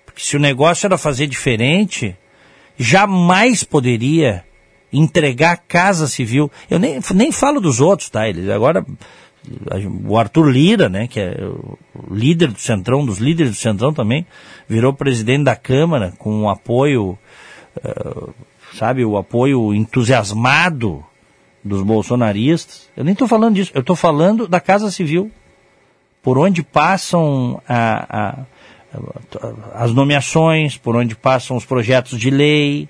[0.05, 2.15] Porque se o negócio era fazer diferente,
[2.77, 4.45] jamais poderia
[4.93, 6.51] entregar a Casa Civil.
[6.71, 8.29] Eu nem, nem falo dos outros, tá?
[8.29, 8.85] Eles agora
[10.05, 11.37] o Arthur Lira, né, que é
[12.11, 14.27] líder do Centrão, dos líderes do Centrão também,
[14.69, 17.19] virou presidente da Câmara com um apoio,
[17.77, 18.35] uh,
[18.75, 21.05] sabe, o apoio entusiasmado
[21.63, 22.89] dos bolsonaristas.
[22.97, 25.31] Eu nem estou falando disso, eu estou falando da Casa Civil,
[26.23, 28.41] por onde passam a, a,
[28.93, 32.89] a, as nomeações, por onde passam os projetos de lei,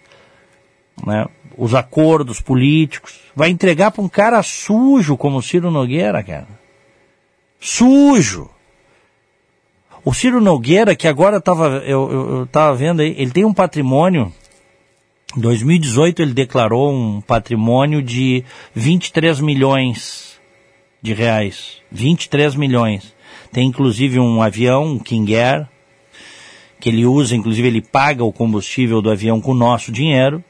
[1.06, 6.48] né, os acordos políticos, vai entregar para um cara sujo como o Ciro Nogueira, cara.
[7.58, 8.50] Sujo.
[10.04, 14.32] O Ciro Nogueira, que agora tava, eu estava vendo aí, ele tem um patrimônio.
[15.36, 20.38] Em 2018 ele declarou um patrimônio de 23 milhões
[21.02, 21.82] de reais.
[21.90, 23.14] 23 milhões.
[23.52, 25.66] Tem inclusive um avião, um King Air,
[26.78, 30.44] que ele usa, inclusive ele paga o combustível do avião com o nosso dinheiro.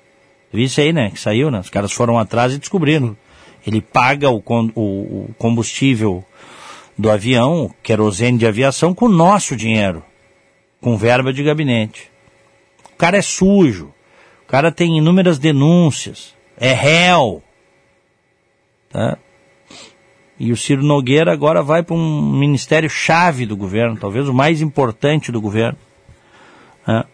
[0.52, 1.10] Vi isso aí, né?
[1.10, 1.60] Que saiu, né?
[1.60, 3.16] Os caras foram atrás e descobriram.
[3.66, 4.42] Ele paga o,
[4.74, 6.24] o, combustível
[6.96, 10.02] do avião, querosene de aviação, com nosso dinheiro.
[10.80, 12.10] Com verba de gabinete.
[12.92, 13.92] O cara é sujo.
[14.44, 16.34] O cara tem inúmeras denúncias.
[16.56, 17.42] É réu.
[18.90, 19.18] Tá?
[20.38, 24.60] E o Ciro Nogueira agora vai para um ministério chave do governo, talvez o mais
[24.60, 25.78] importante do governo.
[26.84, 27.06] Tá?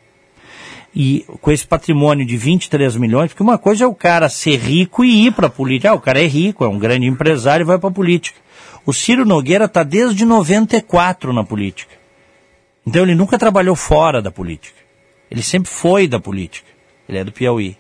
[0.95, 5.05] E com esse patrimônio de 23 milhões, porque uma coisa é o cara ser rico
[5.05, 5.91] e ir para a política.
[5.91, 8.39] Ah, o cara é rico, é um grande empresário e vai para a política.
[8.85, 11.95] O Ciro Nogueira está desde 94 na política.
[12.87, 14.77] Então ele nunca trabalhou fora da política.
[15.31, 16.69] Ele sempre foi da política.
[17.09, 17.77] Ele é do Piauí.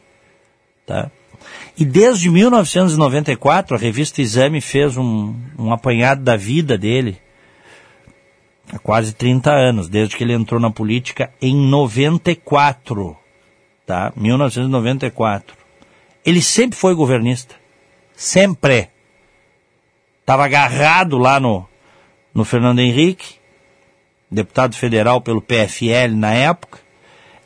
[0.86, 1.10] Tá?
[1.76, 7.18] E desde 1994, a revista Exame fez um, um apanhado da vida dele,
[8.72, 13.16] há quase 30 anos, desde que ele entrou na política em 94,
[13.86, 14.12] tá?
[14.16, 15.56] 1994.
[16.24, 17.54] Ele sempre foi governista,
[18.14, 18.88] sempre.
[20.20, 21.68] Estava agarrado lá no,
[22.32, 23.34] no Fernando Henrique,
[24.30, 26.78] deputado federal pelo PFL na época,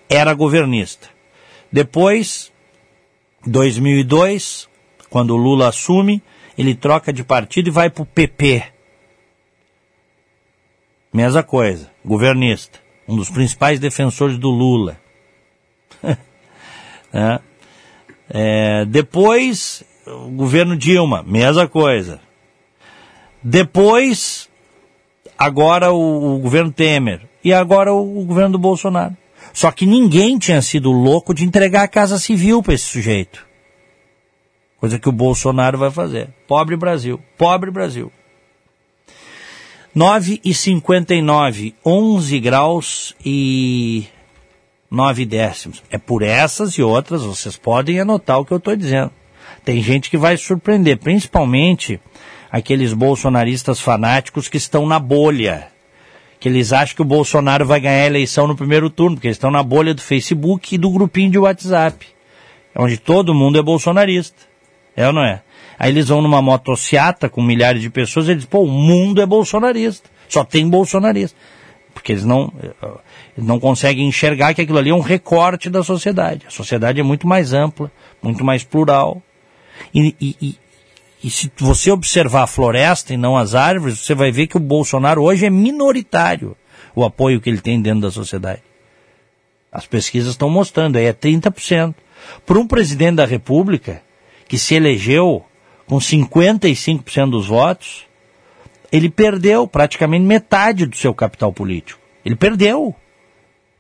[0.09, 1.09] era governista.
[1.73, 2.53] Depois,
[3.45, 4.69] 2002,
[5.11, 6.23] quando o Lula assume,
[6.57, 8.76] ele troca de partido e vai para o PP.
[11.13, 14.99] Mesma coisa, governista, um dos principais defensores do Lula.
[17.13, 17.41] é.
[18.29, 22.21] É, depois, o governo Dilma, mesma coisa.
[23.43, 24.49] Depois,
[25.39, 27.23] agora o, o governo Temer.
[27.43, 29.17] E agora o, o governo do Bolsonaro.
[29.53, 33.47] Só que ninguém tinha sido louco de entregar a Casa Civil para esse sujeito.
[34.79, 36.29] Coisa que o Bolsonaro vai fazer.
[36.47, 37.21] Pobre Brasil.
[37.39, 38.13] Pobre Brasil.
[39.97, 44.05] 9 e 59, 11 graus e
[44.91, 45.83] 9 décimos.
[45.91, 49.11] É por essas e outras, vocês podem anotar o que eu estou dizendo.
[49.65, 51.99] Tem gente que vai surpreender, principalmente
[52.53, 55.69] aqueles bolsonaristas fanáticos que estão na bolha.
[56.39, 59.39] Que eles acham que o Bolsonaro vai ganhar a eleição no primeiro turno, porque eles
[59.39, 62.07] estão na bolha do Facebook e do grupinho de WhatsApp,
[62.77, 64.43] onde todo mundo é bolsonarista.
[64.95, 65.43] É ou não é?
[65.79, 69.27] Aí eles vão numa motociata com milhares de pessoas e eles pô, o mundo é
[69.27, 70.09] bolsonarista.
[70.29, 71.37] Só tem bolsonarista.
[71.93, 72.53] Porque eles não,
[73.37, 76.47] eles não conseguem enxergar que aquilo ali é um recorte da sociedade.
[76.47, 77.91] A sociedade é muito mais ampla,
[78.23, 79.23] muito mais plural.
[79.95, 80.59] E, e, e,
[81.25, 84.61] e se você observar a floresta e não as árvores, você vai ver que o
[84.61, 86.57] Bolsonaro hoje é minoritário
[86.95, 88.63] o apoio que ele tem dentro da sociedade.
[89.71, 91.95] As pesquisas estão mostrando, aí é 30%.
[92.47, 94.03] Para um presidente da República
[94.49, 95.45] que se elegeu
[95.87, 98.07] com 55% dos votos,
[98.91, 102.01] ele perdeu praticamente metade do seu capital político.
[102.25, 102.95] Ele perdeu.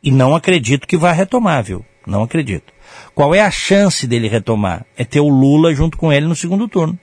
[0.02, 1.84] E não acredito que vai retomar, viu?
[2.06, 2.72] Não acredito.
[3.14, 4.86] Qual é a chance dele retomar?
[4.96, 6.98] É ter o Lula junto com ele no segundo turno.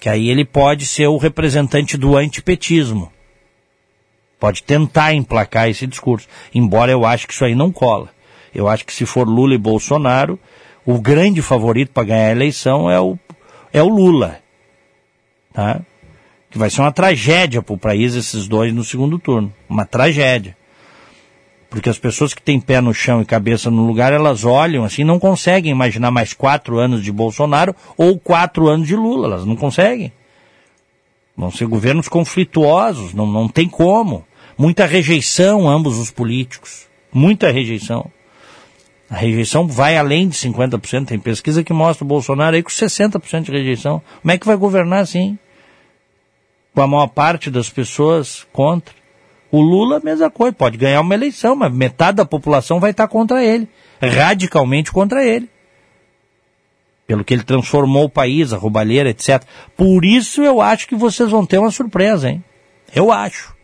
[0.00, 3.12] Que aí ele pode ser o representante do antipetismo.
[4.38, 6.28] Pode tentar emplacar esse discurso.
[6.54, 8.10] Embora eu acho que isso aí não cola.
[8.54, 10.38] Eu acho que se for Lula e Bolsonaro,
[10.84, 13.18] o grande favorito para ganhar a eleição é o,
[13.72, 14.38] é o Lula.
[15.56, 15.80] Tá?
[16.50, 19.50] Que vai ser uma tragédia para o país esses dois no segundo turno.
[19.70, 20.54] Uma tragédia.
[21.70, 25.02] Porque as pessoas que têm pé no chão e cabeça no lugar, elas olham assim,
[25.02, 29.28] não conseguem imaginar mais quatro anos de Bolsonaro ou quatro anos de Lula.
[29.28, 30.12] Elas não conseguem.
[31.34, 34.26] Vão ser governos conflituosos, não, não tem como.
[34.58, 36.86] Muita rejeição, ambos os políticos.
[37.10, 38.10] Muita rejeição.
[39.08, 41.06] A rejeição vai além de 50%.
[41.06, 44.02] Tem pesquisa que mostra o Bolsonaro aí com 60% de rejeição.
[44.20, 45.38] Como é que vai governar assim?
[46.76, 48.94] Com a maior parte das pessoas contra.
[49.50, 53.42] O Lula, mesma coisa, pode ganhar uma eleição, mas metade da população vai estar contra
[53.42, 53.66] ele.
[53.98, 55.48] Radicalmente contra ele.
[57.06, 59.42] Pelo que ele transformou o país, a roubalheira, etc.
[59.74, 62.44] Por isso eu acho que vocês vão ter uma surpresa, hein?
[62.94, 63.56] Eu acho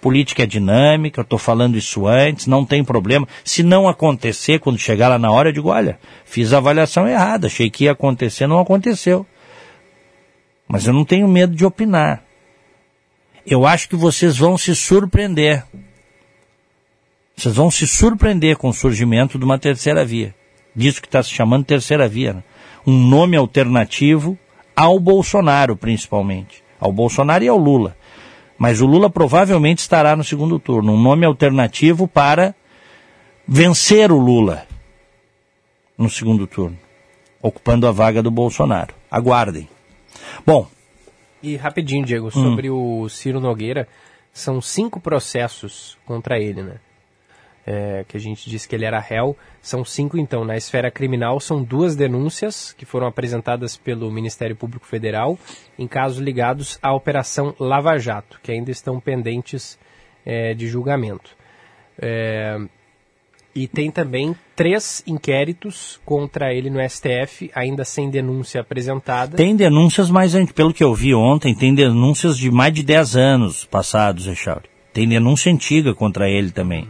[0.00, 3.28] política é dinâmica, eu estou falando isso antes, não tem problema.
[3.44, 7.48] Se não acontecer, quando chegar lá na hora, eu digo, olha, fiz a avaliação errada,
[7.48, 9.26] achei que ia acontecer, não aconteceu.
[10.66, 12.29] Mas eu não tenho medo de opinar.
[13.46, 15.64] Eu acho que vocês vão se surpreender.
[17.36, 20.34] Vocês vão se surpreender com o surgimento de uma terceira via.
[20.74, 22.34] Disso que está se chamando terceira via.
[22.34, 22.42] Né?
[22.86, 24.38] Um nome alternativo
[24.76, 26.62] ao Bolsonaro, principalmente.
[26.78, 27.96] Ao Bolsonaro e ao Lula.
[28.58, 30.92] Mas o Lula provavelmente estará no segundo turno.
[30.92, 32.54] Um nome alternativo para
[33.48, 34.66] vencer o Lula
[35.96, 36.78] no segundo turno,
[37.42, 38.94] ocupando a vaga do Bolsonaro.
[39.10, 39.68] Aguardem.
[40.46, 40.66] Bom.
[41.42, 42.30] E rapidinho, Diego, hum.
[42.30, 43.88] sobre o Ciro Nogueira,
[44.32, 46.76] são cinco processos contra ele, né?
[47.66, 49.36] é, que a gente disse que ele era réu.
[49.60, 50.44] São cinco, então.
[50.44, 55.38] Na esfera criminal, são duas denúncias que foram apresentadas pelo Ministério Público Federal
[55.78, 59.78] em casos ligados à Operação Lava Jato, que ainda estão pendentes
[60.24, 61.36] é, de julgamento.
[62.00, 62.58] É,
[63.54, 69.36] e tem também três inquéritos contra ele no STF, ainda sem denúncia apresentada.
[69.36, 73.64] Tem denúncias, mas pelo que eu vi ontem, tem denúncias de mais de 10 anos
[73.64, 74.68] passados, Echauri.
[74.92, 76.88] Tem denúncia antiga contra ele também.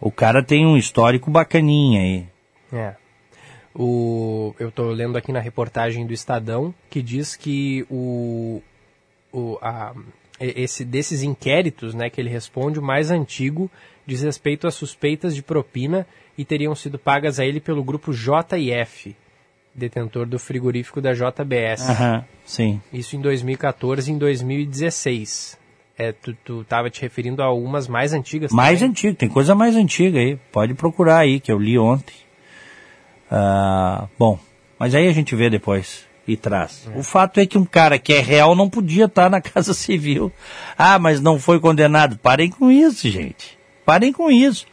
[0.00, 2.26] O cara tem um histórico bacaninha aí.
[2.72, 2.94] É.
[3.74, 8.62] O, eu estou lendo aqui na reportagem do Estadão que diz que o,
[9.32, 9.94] o, a,
[10.40, 13.70] esse, desses inquéritos né, que ele responde, o mais antigo
[14.08, 19.14] diz respeito a suspeitas de propina e teriam sido pagas a ele pelo grupo JF,
[19.74, 21.90] detentor do frigorífico da JBS.
[21.90, 22.80] Aham, sim.
[22.90, 25.58] Isso em 2014 e em 2016.
[25.98, 28.92] É, tu, tu tava te referindo a umas mais antigas Mais também?
[28.92, 30.38] antigo, tem coisa mais antiga aí.
[30.50, 32.14] Pode procurar aí, que eu li ontem.
[33.30, 34.38] Ah, bom,
[34.78, 36.88] mas aí a gente vê depois e traz.
[36.94, 40.32] O fato é que um cara que é real não podia estar na Casa Civil.
[40.78, 42.16] Ah, mas não foi condenado.
[42.16, 43.57] Parem com isso, gente.
[43.88, 44.66] Parem com isso.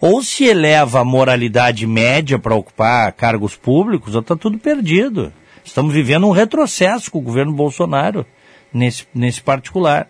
[0.00, 5.30] Ou se eleva a moralidade média para ocupar cargos públicos, ou está tudo perdido.
[5.62, 8.24] Estamos vivendo um retrocesso com o governo Bolsonaro
[8.72, 10.08] nesse, nesse particular.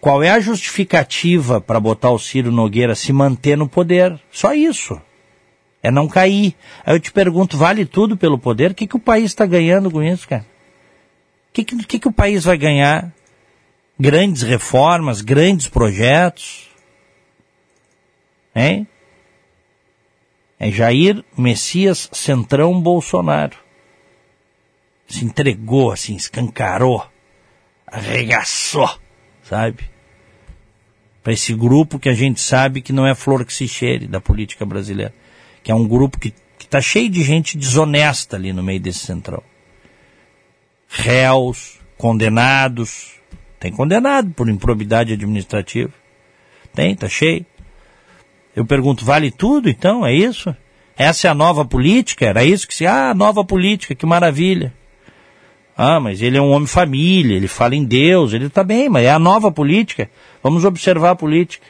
[0.00, 4.18] Qual é a justificativa para botar o Ciro Nogueira se manter no poder?
[4.32, 5.00] Só isso.
[5.80, 6.56] É não cair.
[6.84, 8.72] Aí eu te pergunto, vale tudo pelo poder?
[8.72, 10.44] O que, que o país está ganhando com isso, cara?
[11.50, 13.12] O que, que, que, que o país vai ganhar?
[13.96, 16.65] Grandes reformas, grandes projetos?
[18.56, 18.88] Hein?
[20.58, 23.58] É Jair Messias Centrão Bolsonaro.
[25.06, 27.06] Se entregou assim, escancarou,
[27.86, 28.88] arregaçou,
[29.42, 29.84] sabe?
[31.22, 34.22] Para esse grupo que a gente sabe que não é flor que se cheire da
[34.22, 35.14] política brasileira.
[35.62, 39.42] Que é um grupo que está cheio de gente desonesta ali no meio desse centrão.
[40.88, 43.16] Réus, condenados.
[43.60, 45.92] Tem condenado por improbidade administrativa.
[46.72, 47.44] Tem, tá cheio.
[48.56, 50.04] Eu pergunto, vale tudo então?
[50.06, 50.56] É isso?
[50.96, 52.24] Essa é a nova política?
[52.24, 52.86] Era isso que se.
[52.86, 54.72] Ah, nova política, que maravilha.
[55.76, 59.04] Ah, mas ele é um homem família, ele fala em Deus, ele está bem, mas
[59.04, 60.10] é a nova política.
[60.42, 61.66] Vamos observar a política.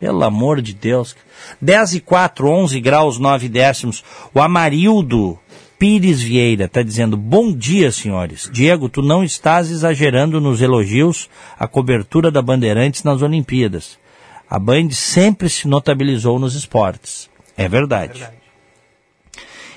[0.00, 1.14] Pelo amor de Deus.
[1.62, 4.02] 10 e 4, 11 graus, 9 décimos.
[4.34, 5.38] O Amarildo
[5.78, 8.50] Pires Vieira está dizendo, bom dia, senhores.
[8.52, 14.02] Diego, tu não estás exagerando nos elogios à cobertura da Bandeirantes nas Olimpíadas.
[14.48, 17.28] A Band sempre se notabilizou nos esportes.
[17.56, 18.18] É verdade.
[18.20, 18.44] Verdade.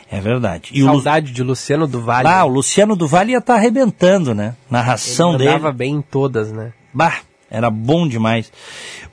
[0.09, 0.69] É verdade.
[0.73, 2.27] E o Lu- Saudade de Luciano do Vale.
[2.29, 4.55] ah, o Luciano do Vale ia estar arrebentando, né?
[4.69, 5.49] Narração Ele dele.
[5.51, 6.71] mandava bem em todas, né?
[6.93, 7.17] Bah,
[7.51, 8.51] era bom demais.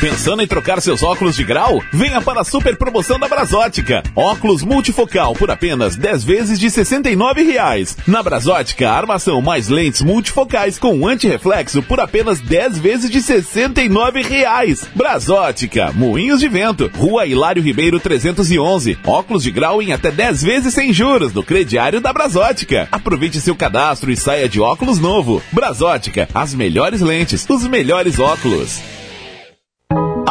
[0.01, 1.83] Pensando em trocar seus óculos de grau?
[1.93, 4.03] Venha para a super promoção da Brasótica.
[4.15, 7.97] Óculos multifocal por apenas 10 vezes de 69 reais.
[8.07, 14.85] Na Brasótica, armação mais lentes multifocais com antirreflexo por apenas 10 vezes de 69 reais.
[14.95, 18.99] Brasótica, Moinhos de Vento, Rua Hilário Ribeiro 311.
[19.07, 22.89] Óculos de grau em até 10 vezes sem juros no crediário da Brasótica.
[22.91, 25.41] Aproveite seu cadastro e saia de óculos novo.
[25.53, 28.83] Brasótica, as melhores lentes, os melhores óculos.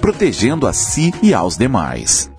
[0.00, 2.31] protegendo a si e aos demais.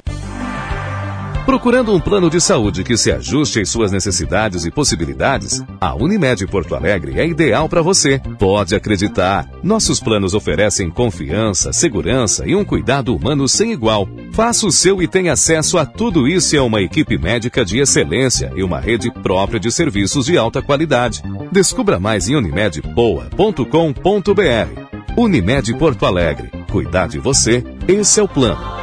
[1.45, 5.61] Procurando um plano de saúde que se ajuste às suas necessidades e possibilidades?
[5.79, 8.19] A Unimed Porto Alegre é ideal para você.
[8.39, 9.49] Pode acreditar.
[9.61, 14.07] Nossos planos oferecem confiança, segurança e um cuidado humano sem igual.
[14.31, 17.77] Faça o seu e tenha acesso a tudo isso e a uma equipe médica de
[17.77, 21.21] excelência e uma rede própria de serviços de alta qualidade.
[21.51, 24.93] Descubra mais em unimedpoa.com.br.
[25.17, 26.49] Unimed Porto Alegre.
[26.71, 28.82] Cuidar de você, esse é o plano.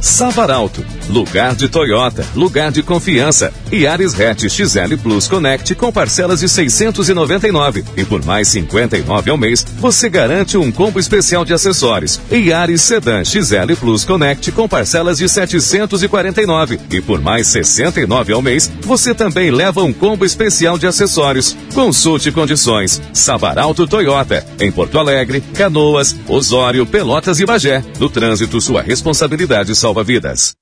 [0.00, 3.52] Savaralto, lugar de Toyota, lugar de confiança.
[3.70, 9.36] E Ares Hatch XL Plus Connect com parcelas de 699 e por mais 59 ao
[9.36, 12.20] mês, você garante um combo especial de acessórios.
[12.30, 18.40] E Ares Sedan XL Plus Connect com parcelas de 749 e por mais 69 ao
[18.40, 21.56] mês, você também leva um combo especial de acessórios.
[21.74, 23.02] Consulte condições.
[23.12, 27.84] Sabaralto Toyota, em Porto Alegre, Canoas, Osório, Pelotas e Bagé.
[27.98, 30.54] No trânsito, sua responsabilidade salva vidas.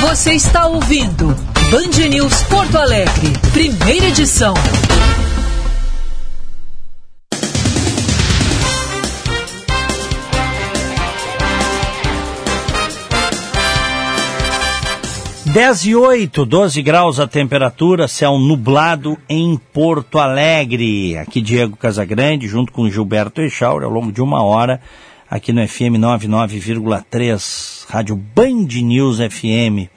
[0.00, 1.26] Você está ouvindo
[1.70, 4.54] Band News Porto Alegre, primeira edição.
[15.52, 21.16] Dez e oito, 12 graus a temperatura, céu nublado em Porto Alegre.
[21.16, 24.80] Aqui Diego Casagrande, junto com Gilberto Echauri, ao longo de uma hora,
[25.30, 29.90] aqui no FM 99,3, Rádio Band News FM.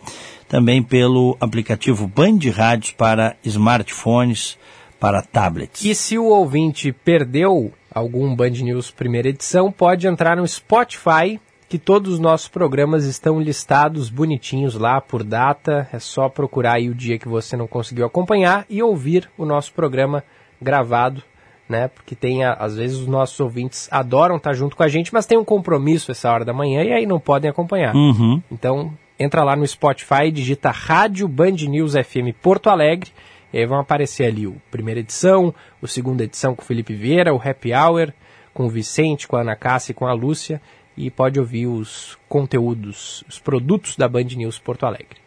[0.48, 4.58] Também pelo aplicativo Band Rádios para smartphones,
[5.00, 5.86] para tablets.
[5.86, 11.80] E se o ouvinte perdeu algum Band News primeira edição, pode entrar no Spotify que
[11.80, 15.88] todos os nossos programas estão listados bonitinhos lá por data.
[15.94, 19.72] É só procurar aí o dia que você não conseguiu acompanhar e ouvir o nosso
[19.72, 20.22] programa
[20.62, 21.24] gravado,
[21.72, 21.88] né?
[21.88, 25.38] Porque tem, às vezes, os nossos ouvintes adoram estar junto com a gente, mas tem
[25.38, 27.96] um compromisso essa hora da manhã e aí não podem acompanhar.
[27.96, 28.42] Uhum.
[28.52, 33.12] Então, entra lá no Spotify, digita Rádio Band News FM Porto Alegre.
[33.54, 37.34] E aí vão aparecer ali o primeira edição, o segunda edição com o Felipe Vieira,
[37.34, 38.14] o Happy Hour
[38.54, 40.62] com o Vicente, com a Ana Cássia e com a Lúcia
[40.96, 45.21] e pode ouvir os conteúdos, os produtos da Band News Porto Alegre.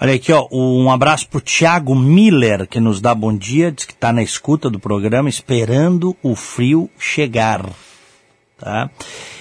[0.00, 3.94] Olha aqui, ó, um abraço pro Thiago Miller, que nos dá bom dia, diz que
[3.94, 7.64] está na escuta do programa, esperando o frio chegar.
[8.58, 8.90] Tá?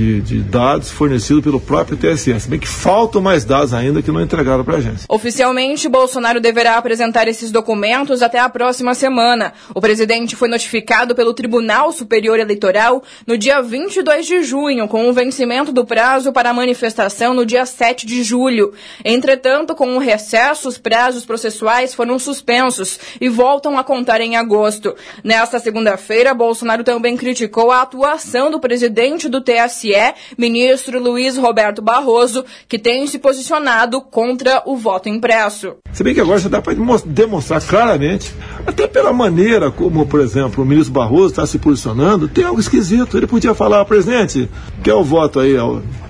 [0.00, 2.40] de, de, dados fornecidos pelo próprio TSE.
[2.40, 5.04] Se bem que faltam mais dados ainda que não entregaram para a agência.
[5.08, 9.52] Oficialmente, Bolsonaro deverá apresentar esses documentos até a próxima semana.
[9.74, 15.12] O presidente foi notificado pelo Tribunal Superior Eleitoral no dia 22 de junho, com o
[15.12, 18.72] vencimento do prazo para a manifestação no dia 7 de julho.
[19.04, 24.94] Entretanto, com o recesso, os prazos processuais foram suspensos e voltam a contar em agosto.
[25.22, 31.82] Nesta segunda-feira, Bolsonaro também criticou a atuação do presidente do TSE TSE, ministro Luiz Roberto
[31.82, 35.76] Barroso, que tem se posicionado contra o voto impresso.
[35.92, 36.74] Se bem que agora já dá para
[37.04, 38.32] demonstrar claramente,
[38.66, 43.16] até pela maneira como, por exemplo, o ministro Barroso está se posicionando, tem algo esquisito.
[43.16, 44.48] Ele podia falar, presidente,
[44.82, 45.56] quer o voto aí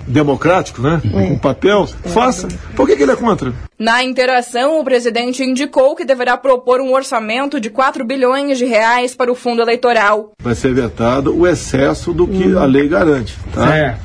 [0.07, 1.01] democrático, né?
[1.03, 1.27] É.
[1.27, 2.47] Com papel, faça.
[2.75, 3.53] Por que, que ele é contra?
[3.79, 9.15] Na interação, o presidente indicou que deverá propor um orçamento de 4 bilhões de reais
[9.15, 10.33] para o fundo eleitoral.
[10.39, 13.35] Vai ser vetado o excesso do que a lei garante.
[13.53, 13.60] Tá?
[13.69, 13.95] É.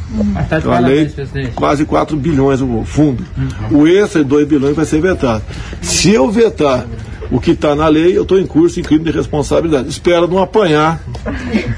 [0.49, 1.11] Tá então, a lei,
[1.55, 3.25] quase 4 bilhões o fundo.
[3.71, 5.43] O extra de 2 bilhões vai ser vetado.
[5.81, 6.87] Se eu vetar
[7.31, 9.89] o que está na lei, eu estou em curso em crime de responsabilidade.
[9.89, 11.01] Espero não apanhar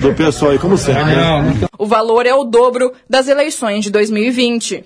[0.01, 1.05] do pessoal aí, como sempre.
[1.05, 1.57] Né?
[1.79, 4.85] O valor é o dobro das eleições de 2020.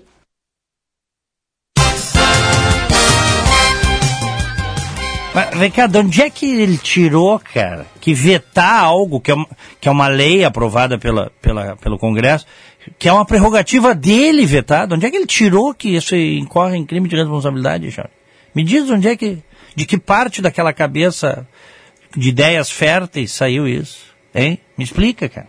[5.34, 9.34] Mas, vem cá, de onde é que ele tirou, cara, que vetar algo que é
[9.34, 9.48] uma,
[9.80, 12.46] que é uma lei aprovada pela, pela, pelo Congresso,
[12.98, 14.86] que é uma prerrogativa dele vetar?
[14.86, 18.12] De onde é que ele tirou que isso incorre em crime de responsabilidade, Charles?
[18.54, 19.38] Me diz onde é que.
[19.74, 21.48] De que parte daquela cabeça
[22.14, 24.04] de ideias férteis saiu isso?
[24.34, 24.58] Hein?
[24.76, 25.48] Me explica, cara.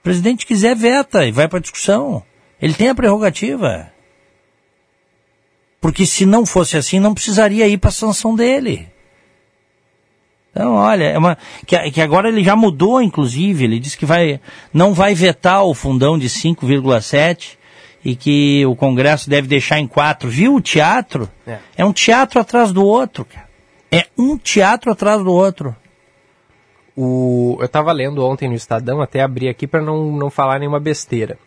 [0.00, 2.22] O presidente quiser, veta e vai para discussão.
[2.60, 3.90] Ele tem a prerrogativa.
[5.80, 8.88] Porque se não fosse assim, não precisaria ir para a sanção dele.
[10.50, 14.40] Então, olha, é uma, que, que agora ele já mudou, inclusive, ele disse que vai,
[14.74, 17.56] não vai vetar o fundão de 5,7
[18.04, 20.28] e que o Congresso deve deixar em 4.
[20.28, 21.30] Viu o teatro?
[21.46, 21.58] É.
[21.78, 23.48] é um teatro atrás do outro, cara.
[23.92, 25.74] É um teatro atrás do outro.
[26.96, 30.80] O, eu estava lendo ontem no Estadão, até abri aqui para não, não falar nenhuma
[30.80, 31.38] besteira.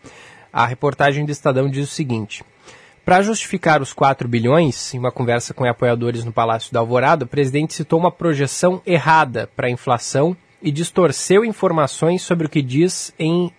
[0.52, 2.42] A reportagem do Estadão diz o seguinte:
[3.04, 7.28] para justificar os 4 bilhões, em uma conversa com apoiadores no Palácio da Alvorada, o
[7.28, 13.12] presidente citou uma projeção errada para a inflação e distorceu informações sobre o que diz
[13.18, 13.52] em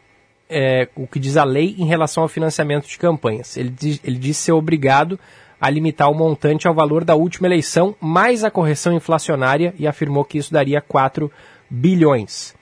[0.49, 3.57] é, o que diz a lei em relação ao financiamento de campanhas.
[3.57, 5.19] Ele, diz, ele disse ser obrigado
[5.59, 10.23] a limitar o montante ao valor da última eleição, mais a correção inflacionária, e afirmou
[10.23, 11.31] que isso daria 4
[11.69, 12.53] bilhões.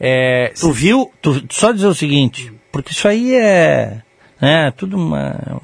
[0.00, 1.12] É, tu viu?
[1.20, 4.02] Tu, só dizer o seguinte, porque isso aí é,
[4.40, 5.62] é tudo uma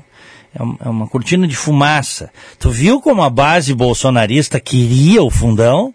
[0.55, 2.30] é, é uma cortina de fumaça.
[2.59, 5.94] Tu viu como a base bolsonarista queria o fundão?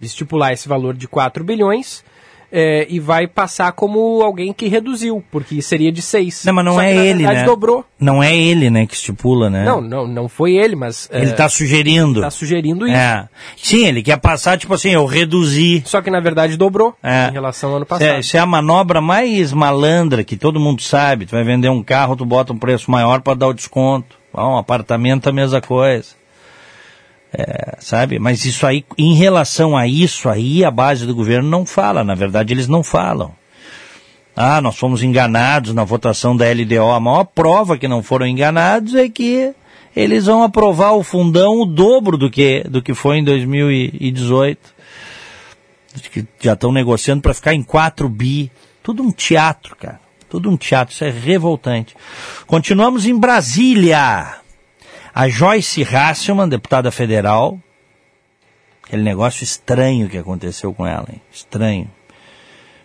[0.00, 2.04] estipular esse valor de 4 bilhões
[2.50, 6.44] é, e vai passar como alguém que reduziu, porque seria de 6.
[6.44, 7.44] Não, mas não Só é que, ele, verdade, né?
[7.44, 7.84] dobrou.
[8.00, 9.64] Não é ele, né, que estipula, né?
[9.64, 11.08] Não, não, não foi ele, mas...
[11.12, 12.20] Ele está é, sugerindo.
[12.20, 12.96] Está sugerindo isso.
[12.96, 13.28] É.
[13.56, 15.82] Sim, ele quer passar, tipo assim, eu reduzi.
[15.84, 17.28] Só que, na verdade, dobrou é.
[17.28, 18.08] em relação ao ano passado.
[18.08, 21.26] É, isso é a manobra mais malandra que todo mundo sabe.
[21.26, 24.16] Tu vai vender um carro, tu bota um preço maior para dar o desconto.
[24.34, 26.17] Um apartamento, a mesma coisa.
[27.32, 28.18] É, sabe?
[28.18, 32.02] Mas isso aí, em relação a isso aí, a base do governo não fala.
[32.02, 33.32] Na verdade, eles não falam.
[34.34, 36.92] Ah, nós fomos enganados na votação da LDO.
[36.92, 39.52] A maior prova que não foram enganados é que
[39.96, 44.74] eles vão aprovar o fundão o dobro do que, do que foi em 2018.
[46.12, 48.50] Que já estão negociando para ficar em 4 bi.
[48.80, 50.00] Tudo um teatro, cara.
[50.30, 50.94] Tudo um teatro.
[50.94, 51.96] Isso é revoltante.
[52.46, 54.38] Continuamos em Brasília.
[55.14, 57.58] A Joyce Hasselman, deputada federal,
[58.82, 61.20] aquele negócio estranho que aconteceu com ela, hein?
[61.32, 61.90] estranho.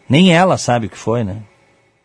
[0.07, 1.41] Nem ela sabe o que foi, né?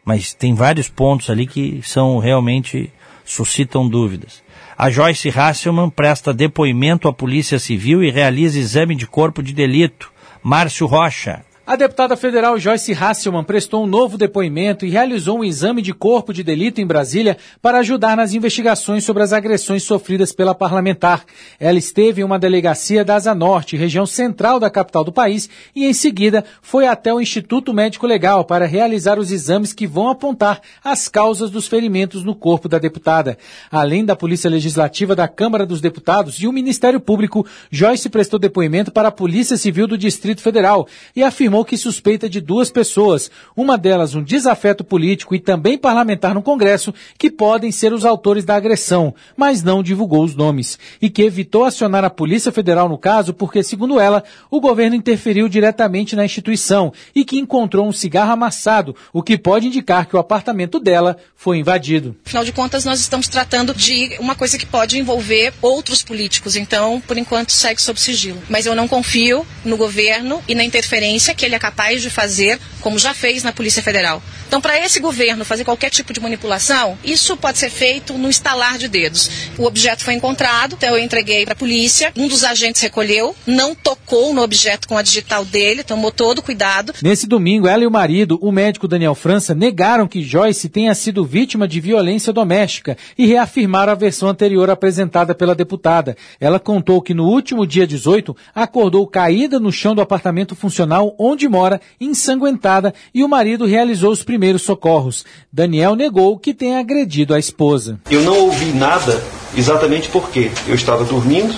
[0.05, 2.93] Mas tem vários pontos ali que são realmente
[3.25, 4.43] suscitam dúvidas.
[4.77, 10.13] A Joyce Hasselman presta depoimento à Polícia Civil e realiza exame de corpo de delito.
[10.43, 11.45] Márcio Rocha.
[11.69, 16.33] A deputada federal Joyce Hasselman prestou um novo depoimento e realizou um exame de corpo
[16.33, 21.27] de delito em Brasília para ajudar nas investigações sobre as agressões sofridas pela parlamentar.
[21.61, 25.85] Ela esteve em uma delegacia da Asa Norte, região central da capital do país, e
[25.85, 30.63] em seguida foi até o Instituto Médico Legal para realizar os exames que vão apontar
[30.83, 33.37] as causas dos ferimentos no corpo da deputada.
[33.71, 38.91] Além da Polícia Legislativa da Câmara dos Deputados e o Ministério Público, Joyce prestou depoimento
[38.91, 43.31] para a Polícia Civil do Distrito Federal e afirmou afirmou que suspeita de duas pessoas,
[43.57, 48.45] uma delas um desafeto político e também parlamentar no Congresso, que podem ser os autores
[48.45, 52.99] da agressão, mas não divulgou os nomes, e que evitou acionar a Polícia Federal no
[52.99, 58.33] caso porque, segundo ela, o governo interferiu diretamente na instituição e que encontrou um cigarro
[58.33, 62.17] amassado, o que pode indicar que o apartamento dela foi invadido.
[62.27, 67.01] Afinal de contas, nós estamos tratando de uma coisa que pode envolver outros políticos, então,
[67.01, 68.43] por enquanto, segue sob sigilo.
[68.49, 72.59] Mas eu não confio no governo e na interferência que ele é capaz de fazer,
[72.81, 74.23] como já fez na Polícia Federal.
[74.47, 78.79] Então, para esse governo fazer qualquer tipo de manipulação, isso pode ser feito no estalar
[78.79, 79.31] de dedos.
[79.59, 83.75] O objeto foi encontrado, então eu entreguei para a polícia, um dos agentes recolheu, não
[83.75, 86.95] tocou no objeto com a digital dele, tomou todo cuidado.
[87.03, 91.25] Nesse domingo, ela e o marido, o médico Daniel França, negaram que Joyce tenha sido
[91.25, 96.17] vítima de violência doméstica e reafirmaram a versão anterior apresentada pela deputada.
[96.41, 101.38] Ela contou que no último dia 18 acordou caída no chão do apartamento funcional onde
[101.47, 105.25] mora, ensanguentada, e o marido realizou os primeiros socorros.
[105.53, 108.01] Daniel negou que tenha agredido a esposa.
[108.11, 109.23] Eu não ouvi nada
[109.57, 111.55] exatamente porque eu estava dormindo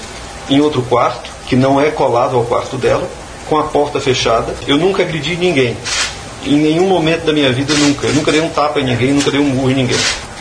[0.50, 3.08] em outro quarto, que não é colado ao quarto dela,
[3.48, 4.54] com a porta fechada.
[4.66, 5.76] Eu nunca agredi ninguém.
[6.44, 8.06] Em nenhum momento da minha vida, nunca.
[8.06, 9.98] Eu nunca dei um tapa em ninguém, nunca dei um murro em ninguém.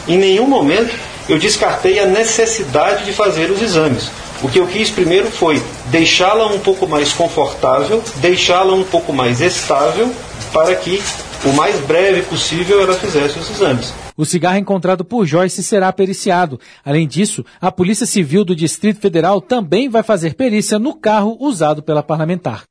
[0.07, 0.95] Em nenhum momento
[1.27, 4.09] eu descartei a necessidade de fazer os exames.
[4.41, 9.41] O que eu quis primeiro foi deixá-la um pouco mais confortável, deixá-la um pouco mais
[9.41, 10.13] estável,
[10.53, 11.01] para que
[11.45, 13.93] o mais breve possível ela fizesse os exames.
[14.15, 16.59] O cigarro encontrado por Joyce será periciado.
[16.85, 21.83] Além disso, a Polícia Civil do Distrito Federal também vai fazer perícia no carro usado
[21.83, 22.63] pela parlamentar.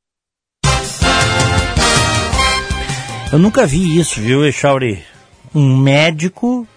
[3.31, 5.03] Eu nunca vi isso, viu, Echauri?
[5.53, 6.67] Um médico,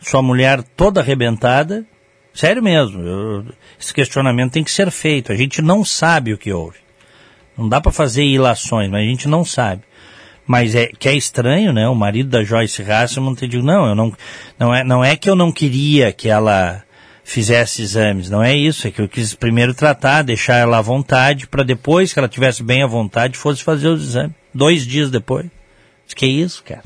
[0.00, 1.86] sua mulher toda arrebentada.
[2.34, 3.46] Sério mesmo, eu,
[3.80, 5.30] esse questionamento tem que ser feito.
[5.30, 6.78] A gente não sabe o que houve.
[7.56, 9.82] Não dá para fazer ilações, mas a gente não sabe.
[10.44, 11.88] Mas é que é estranho, né?
[11.88, 14.12] O marido da Joyce Hasselman ter dito, não, eu não,
[14.58, 16.82] não é, não é que eu não queria que ela
[17.22, 21.46] fizesse exames, não é isso, é que eu quis primeiro tratar, deixar ela à vontade,
[21.46, 24.32] para depois que ela tivesse bem à vontade, fosse fazer os exames.
[24.52, 25.46] Dois dias depois.
[26.14, 26.82] Que isso, cara?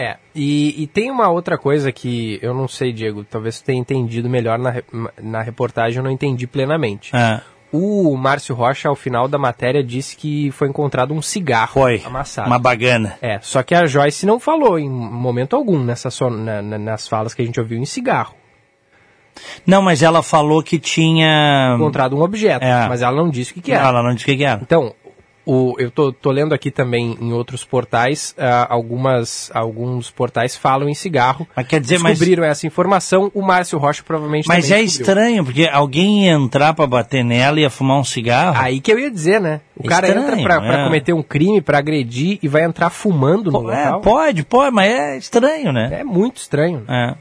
[0.00, 3.78] É, e, e, tem uma outra coisa que eu não sei, Diego, talvez você tenha
[3.78, 4.82] entendido melhor na,
[5.22, 7.10] na reportagem, eu não entendi plenamente.
[7.14, 7.42] Ah.
[7.70, 12.48] O Márcio Rocha, ao final da matéria, disse que foi encontrado um cigarro foi, amassado.
[12.48, 13.18] Uma bagana.
[13.20, 17.34] É, só que a Joyce não falou em momento algum nessa na, na, nas falas
[17.34, 18.34] que a gente ouviu em cigarro.
[19.66, 21.74] Não, mas ela falou que tinha.
[21.76, 22.88] Encontrado um objeto, é.
[22.88, 23.86] mas ela não disse o que, que era.
[23.86, 24.60] Ela não disse o que, que era.
[24.62, 24.94] Então,
[25.44, 30.88] o, eu tô, tô, lendo aqui também em outros portais, uh, algumas, alguns portais falam
[30.88, 31.46] em cigarro.
[31.56, 32.58] Mas quer dizer, Descobriram mas...
[32.58, 35.00] essa informação, o Márcio Rocha provavelmente Mas é descobriu.
[35.06, 38.56] estranho, porque alguém ia entrar para bater nela e ia fumar um cigarro.
[38.60, 39.60] Aí que eu ia dizer, né?
[39.76, 40.84] O É cara estranho, entra pra, pra é.
[40.84, 44.00] cometer um crime, pra agredir e vai entrar fumando no É, local.
[44.02, 46.00] pode, pode, mas é estranho, né?
[46.00, 46.84] É muito estranho.
[46.86, 47.14] É.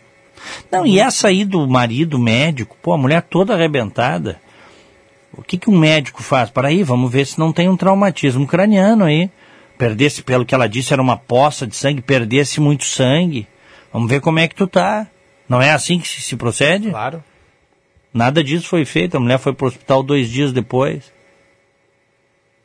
[0.72, 4.40] Não, e essa aí do marido médico, pô, a mulher toda arrebentada.
[5.40, 6.50] O que, que um médico faz?
[6.50, 9.30] Para aí, vamos ver se não tem um traumatismo craniano aí.
[9.78, 13.48] Perdesse, pelo que ela disse, era uma poça de sangue, perdesse muito sangue.
[13.94, 15.08] Vamos ver como é que tu tá.
[15.48, 16.90] Não é assim que se, se procede?
[16.90, 17.24] Claro.
[18.14, 19.16] Nada disso foi feito.
[19.16, 21.12] A mulher foi pro hospital dois dias depois.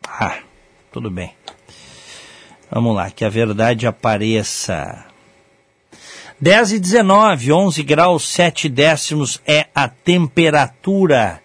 [0.06, 0.38] Ah,
[0.90, 1.32] tudo bem.
[2.68, 5.06] Vamos lá, que a verdade apareça.
[6.40, 11.40] 10 e 19, 11 graus 7 décimos é a temperatura.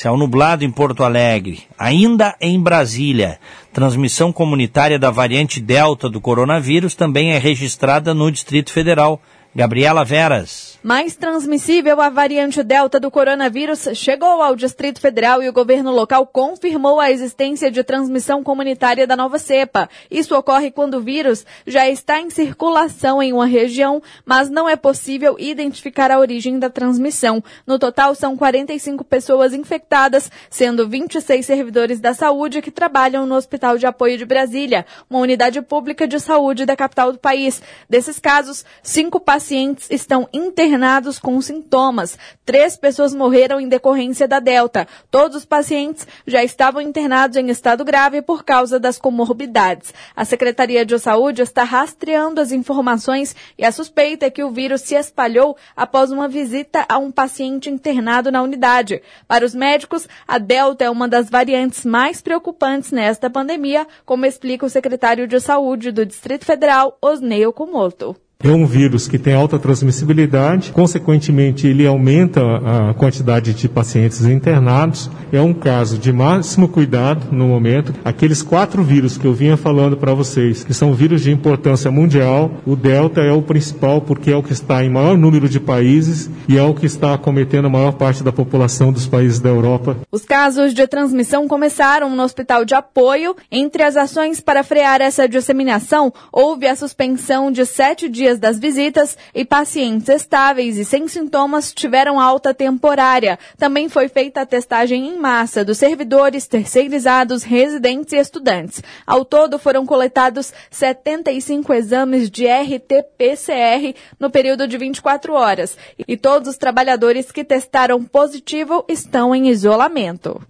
[0.00, 1.64] Céu nublado em Porto Alegre.
[1.78, 3.38] Ainda em Brasília.
[3.70, 9.20] Transmissão comunitária da variante Delta do coronavírus também é registrada no Distrito Federal.
[9.54, 10.78] Gabriela Veras.
[10.82, 16.26] Mais transmissível, a variante Delta do coronavírus chegou ao Distrito Federal e o governo local
[16.26, 19.90] confirmou a existência de transmissão comunitária da nova cepa.
[20.10, 24.74] Isso ocorre quando o vírus já está em circulação em uma região, mas não é
[24.74, 27.44] possível identificar a origem da transmissão.
[27.66, 33.76] No total, são 45 pessoas infectadas, sendo 26 servidores da saúde que trabalham no Hospital
[33.76, 37.60] de Apoio de Brasília, uma unidade pública de saúde da capital do país.
[37.86, 42.16] Desses casos, cinco pacientes estão internados internados com sintomas.
[42.46, 44.86] Três pessoas morreram em decorrência da Delta.
[45.10, 49.92] Todos os pacientes já estavam internados em estado grave por causa das comorbidades.
[50.14, 54.82] A Secretaria de Saúde está rastreando as informações e a suspeita é que o vírus
[54.82, 59.02] se espalhou após uma visita a um paciente internado na unidade.
[59.26, 64.64] Para os médicos, a Delta é uma das variantes mais preocupantes nesta pandemia, como explica
[64.64, 68.14] o secretário de Saúde do Distrito Federal, Osnei Okumoto.
[68.42, 75.10] É um vírus que tem alta transmissibilidade, consequentemente, ele aumenta a quantidade de pacientes internados.
[75.30, 77.94] É um caso de máximo cuidado no momento.
[78.02, 82.50] Aqueles quatro vírus que eu vinha falando para vocês, que são vírus de importância mundial,
[82.64, 86.30] o Delta é o principal porque é o que está em maior número de países
[86.48, 89.98] e é o que está acometendo a maior parte da população dos países da Europa.
[90.10, 93.36] Os casos de transmissão começaram no hospital de apoio.
[93.52, 99.16] Entre as ações para frear essa disseminação, houve a suspensão de sete dias das visitas
[99.34, 103.38] e pacientes estáveis e sem sintomas tiveram alta temporária.
[103.58, 108.82] Também foi feita a testagem em massa dos servidores, terceirizados, residentes e estudantes.
[109.06, 115.76] Ao todo foram coletados 75 exames de RT-PCR no período de 24 horas
[116.06, 120.40] e todos os trabalhadores que testaram positivo estão em isolamento.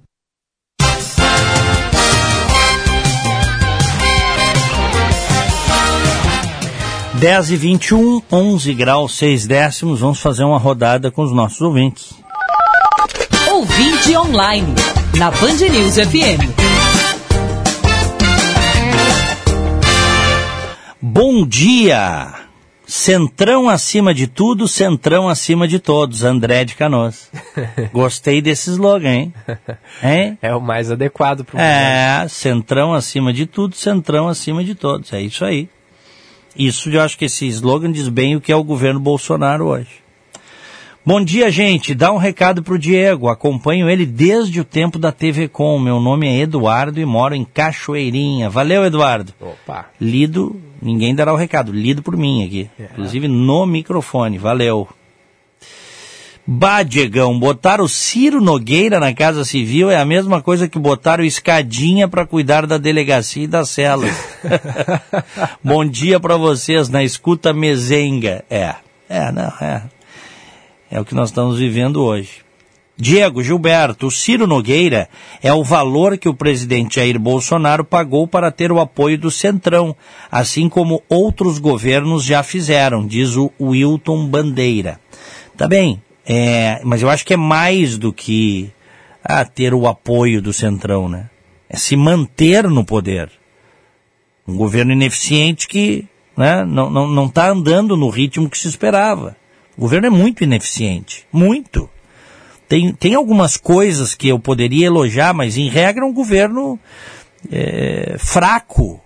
[7.20, 10.00] Dez e 21, 11 graus 6 décimos.
[10.00, 12.14] Vamos fazer uma rodada com os nossos ouvintes.
[13.50, 14.74] Ouvinte online,
[15.18, 16.48] na Band News FM.
[20.98, 22.32] Bom dia!
[22.86, 26.24] Centrão acima de tudo, centrão acima de todos.
[26.24, 27.30] André de Canoas.
[27.92, 29.34] Gostei desse slogan, hein?
[30.02, 30.38] hein?
[30.40, 35.12] É o mais adequado para o É, centrão acima de tudo, centrão acima de todos.
[35.12, 35.68] É isso aí.
[36.56, 40.00] Isso eu acho que esse slogan diz bem o que é o governo Bolsonaro hoje.
[41.04, 41.94] Bom dia, gente.
[41.94, 43.28] Dá um recado pro Diego.
[43.28, 45.78] Acompanho ele desde o tempo da TV Com.
[45.78, 48.50] Meu nome é Eduardo e moro em Cachoeirinha.
[48.50, 49.32] Valeu, Eduardo.
[49.40, 49.86] Opa.
[49.98, 51.72] Lido, ninguém dará o recado.
[51.72, 52.68] Lido por mim aqui.
[52.78, 54.36] Inclusive no microfone.
[54.36, 54.86] Valeu.
[56.52, 61.20] Bah, Diegão, botar o Ciro Nogueira na Casa Civil é a mesma coisa que botar
[61.20, 64.10] o Escadinha para cuidar da delegacia e das celas.
[65.62, 68.44] Bom dia para vocês na escuta mezenga.
[68.50, 68.74] É,
[69.08, 69.82] é, não, é.
[70.90, 72.42] É o que nós estamos vivendo hoje.
[72.96, 75.08] Diego Gilberto, o Ciro Nogueira
[75.40, 79.94] é o valor que o presidente Jair Bolsonaro pagou para ter o apoio do Centrão,
[80.28, 84.98] assim como outros governos já fizeram, diz o Wilton Bandeira.
[85.56, 86.02] Tá bem,
[86.32, 88.70] é, mas eu acho que é mais do que
[89.24, 91.28] ah, ter o apoio do Centrão, né?
[91.68, 93.28] É se manter no poder.
[94.46, 96.06] Um governo ineficiente que
[96.36, 99.36] né, não está não, não tá andando no ritmo que se esperava.
[99.76, 101.26] O governo é muito ineficiente.
[101.32, 101.90] Muito.
[102.68, 106.78] Tem, tem algumas coisas que eu poderia elogiar, mas em regra é um governo
[107.50, 109.00] é, fraco,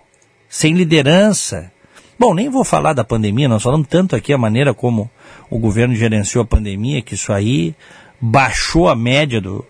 [0.46, 1.72] sem liderança.
[2.18, 5.10] Bom, nem vou falar da pandemia, nós falamos tanto aqui a maneira como
[5.54, 7.76] o governo gerenciou a pandemia, que isso aí
[8.20, 9.64] baixou a média do,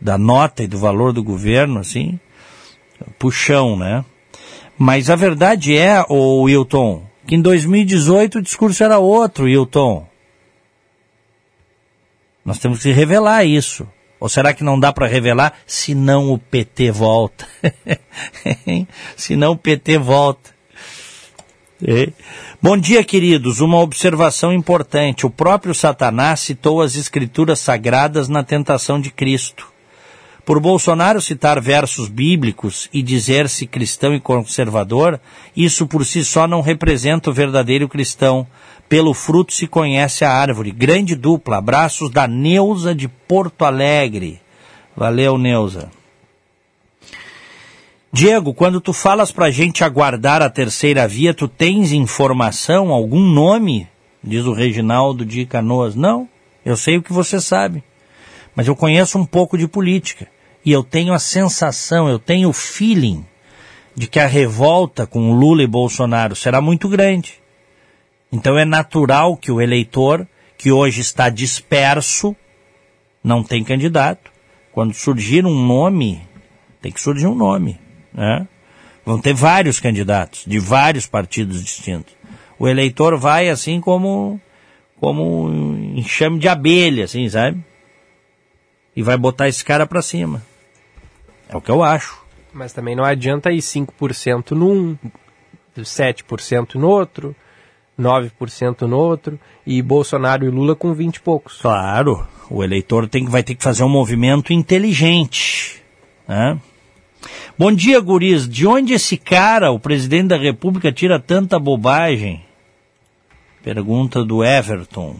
[0.00, 2.18] da nota e do valor do governo, assim,
[3.18, 4.02] puxão, né?
[4.78, 10.08] Mas a verdade é, o Wilton, que em 2018 o discurso era outro, Wilton.
[12.42, 13.86] Nós temos que revelar isso.
[14.18, 17.46] Ou será que não dá para revelar se não o PT volta?
[19.14, 20.56] se não o PT volta.
[22.68, 23.60] Bom dia, queridos.
[23.60, 25.24] Uma observação importante.
[25.24, 29.68] O próprio Satanás citou as escrituras sagradas na tentação de Cristo.
[30.44, 35.20] Por Bolsonaro citar versos bíblicos e dizer-se cristão e conservador,
[35.56, 38.44] isso por si só não representa o verdadeiro cristão.
[38.88, 40.72] Pelo fruto se conhece a árvore.
[40.72, 41.58] Grande dupla.
[41.58, 44.40] Abraços da Neuza de Porto Alegre.
[44.96, 45.88] Valeu, Neuza.
[48.16, 53.86] Diego, quando tu falas pra gente aguardar a terceira via, tu tens informação, algum nome?
[54.24, 55.94] Diz o Reginaldo de Canoas.
[55.94, 56.26] Não,
[56.64, 57.84] eu sei o que você sabe.
[58.54, 60.28] Mas eu conheço um pouco de política.
[60.64, 63.22] E eu tenho a sensação, eu tenho o feeling
[63.94, 67.34] de que a revolta com Lula e Bolsonaro será muito grande.
[68.32, 72.34] Então é natural que o eleitor, que hoje está disperso,
[73.22, 74.32] não tem candidato.
[74.72, 76.26] Quando surgir um nome,
[76.80, 77.84] tem que surgir um nome.
[78.16, 78.48] Né?
[79.04, 82.14] Vão ter vários candidatos, de vários partidos distintos.
[82.58, 84.40] O eleitor vai assim como,
[84.98, 87.62] como um enxame de abelha, assim, sabe?
[88.96, 90.42] E vai botar esse cara para cima.
[91.48, 92.18] É o que eu acho.
[92.52, 94.96] Mas também não adianta ir 5% num,
[95.76, 97.36] 7% no outro,
[98.00, 101.58] 9% no outro, e Bolsonaro e Lula com 20 e poucos.
[101.60, 105.82] Claro, o eleitor tem, vai ter que fazer um movimento inteligente.
[106.26, 106.58] Né?
[107.58, 108.46] Bom dia, guris.
[108.46, 112.44] De onde esse cara, o presidente da República, tira tanta bobagem?
[113.62, 115.16] Pergunta do Everton.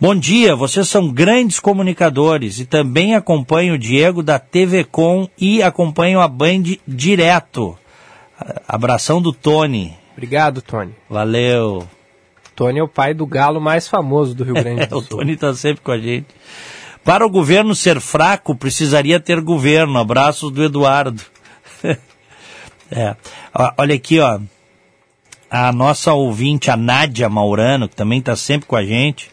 [0.00, 5.62] Bom dia, vocês são grandes comunicadores e também acompanho o Diego da TV Com e
[5.62, 7.76] acompanho a Band direto.
[8.66, 9.94] Abração do Tony.
[10.14, 10.94] Obrigado, Tony.
[11.10, 11.86] Valeu.
[12.56, 15.18] Tony é o pai do galo mais famoso do Rio Grande do o Sul.
[15.18, 16.28] Tony está sempre com a gente.
[17.04, 19.98] Para o governo ser fraco, precisaria ter governo.
[19.98, 21.22] Abraços do Eduardo.
[22.90, 23.16] é.
[23.76, 24.38] Olha aqui, ó.
[25.50, 29.32] A nossa ouvinte, a Nádia Maurano, que também está sempre com a gente,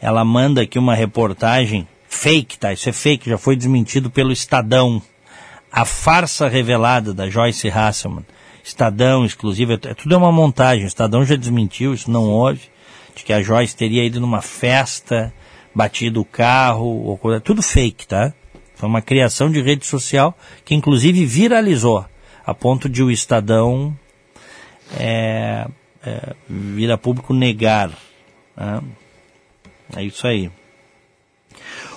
[0.00, 2.72] ela manda aqui uma reportagem fake, tá?
[2.72, 5.02] Isso é fake, já foi desmentido pelo Estadão.
[5.70, 8.24] A farsa revelada da Joyce Hasselman.
[8.64, 10.84] Estadão, exclusivo, é, tudo é uma montagem.
[10.84, 12.62] O Estadão já desmentiu, isso não houve.
[13.14, 15.32] De que a Joyce teria ido numa festa,
[15.74, 18.32] batido o carro, ou coisa, tudo fake, tá?
[18.74, 22.04] Foi uma criação de rede social que inclusive viralizou,
[22.44, 23.96] a ponto de o Estadão
[24.98, 25.66] é,
[26.04, 27.90] é, vir a público negar.
[28.56, 28.80] Né?
[29.96, 30.50] É isso aí.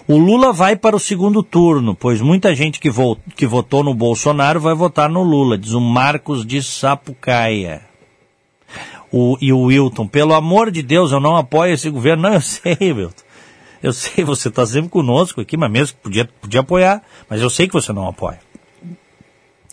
[0.05, 3.93] O Lula vai para o segundo turno, pois muita gente que, vo que votou no
[3.93, 7.81] Bolsonaro vai votar no Lula, diz o Marcos de Sapucaia.
[9.09, 12.23] O, e o Wilton, pelo amor de Deus, eu não apoio esse governo.
[12.27, 13.22] Não, eu sei, Wilton.
[13.83, 17.49] Eu sei, você está sempre conosco aqui, mas mesmo que podia, podia apoiar, mas eu
[17.49, 18.39] sei que você não apoia.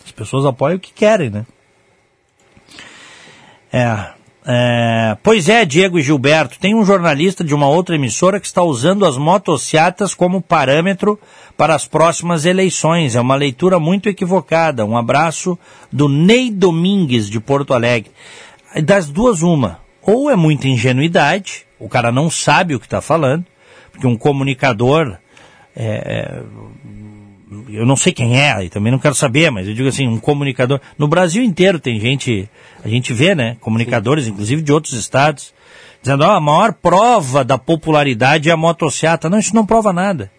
[0.03, 1.45] As pessoas apoiam o que querem, né?
[3.71, 4.09] É,
[4.45, 8.61] é, pois é, Diego e Gilberto, tem um jornalista de uma outra emissora que está
[8.61, 11.17] usando as motocicletas como parâmetro
[11.55, 13.15] para as próximas eleições.
[13.15, 14.85] É uma leitura muito equivocada.
[14.85, 15.57] Um abraço
[15.91, 18.11] do Ney Domingues, de Porto Alegre.
[18.83, 19.79] Das duas, uma.
[20.01, 23.45] Ou é muita ingenuidade, O cara não sabe o que está falando,
[23.91, 25.17] porque um comunicador,
[25.75, 26.41] é,
[27.69, 30.17] eu não sei quem é, e também não quero saber, mas eu digo assim, um
[30.17, 30.79] comunicador.
[30.97, 32.49] No Brasil inteiro tem gente,
[32.83, 33.57] a gente vê, né?
[33.59, 34.31] Comunicadores, Sim.
[34.31, 35.53] inclusive de outros estados,
[36.01, 39.29] dizendo, ó, a maior prova da popularidade é a motociata.
[39.29, 40.31] Não, isso não prova nada.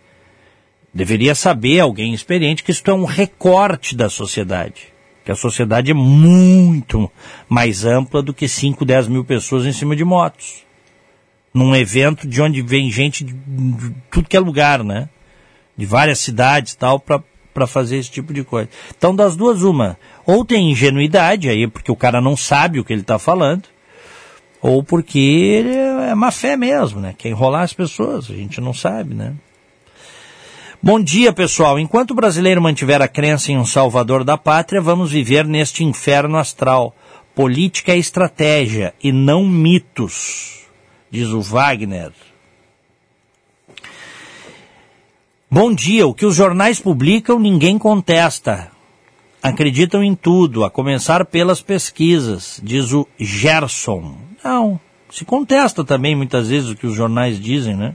[0.94, 4.92] Deveria saber alguém experiente que isso é um recorte da sociedade.
[5.24, 7.10] Que a sociedade é muito
[7.48, 10.64] mais ampla do que 5, 10 mil pessoas em cima de motos.
[11.52, 15.08] Num evento de onde vem gente de, de tudo que é lugar, né?
[15.76, 18.68] De várias cidades e tal, para fazer esse tipo de coisa.
[18.96, 19.98] Então, das duas, uma.
[20.26, 23.64] Ou tem ingenuidade aí, porque o cara não sabe o que ele está falando,
[24.60, 27.14] ou porque ele é má fé mesmo, né?
[27.16, 29.34] Quer enrolar as pessoas, a gente não sabe, né?
[30.84, 31.78] Bom dia, pessoal.
[31.78, 36.36] Enquanto o brasileiro mantiver a crença em um salvador da pátria, vamos viver neste inferno
[36.36, 36.94] astral.
[37.36, 40.61] Política é estratégia e não mitos,
[41.12, 42.10] diz o Wagner.
[45.50, 46.06] Bom dia.
[46.06, 48.70] O que os jornais publicam, ninguém contesta.
[49.42, 54.16] Acreditam em tudo, a começar pelas pesquisas, diz o Gerson.
[54.42, 57.94] Não, se contesta também muitas vezes o que os jornais dizem, né?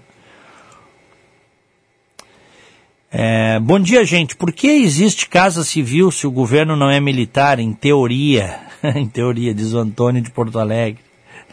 [3.09, 4.35] É, bom dia, gente.
[4.35, 7.57] Por que existe casa civil se o governo não é militar?
[7.57, 8.59] Em teoria.
[8.95, 11.01] em teoria, diz o Antônio de Porto Alegre.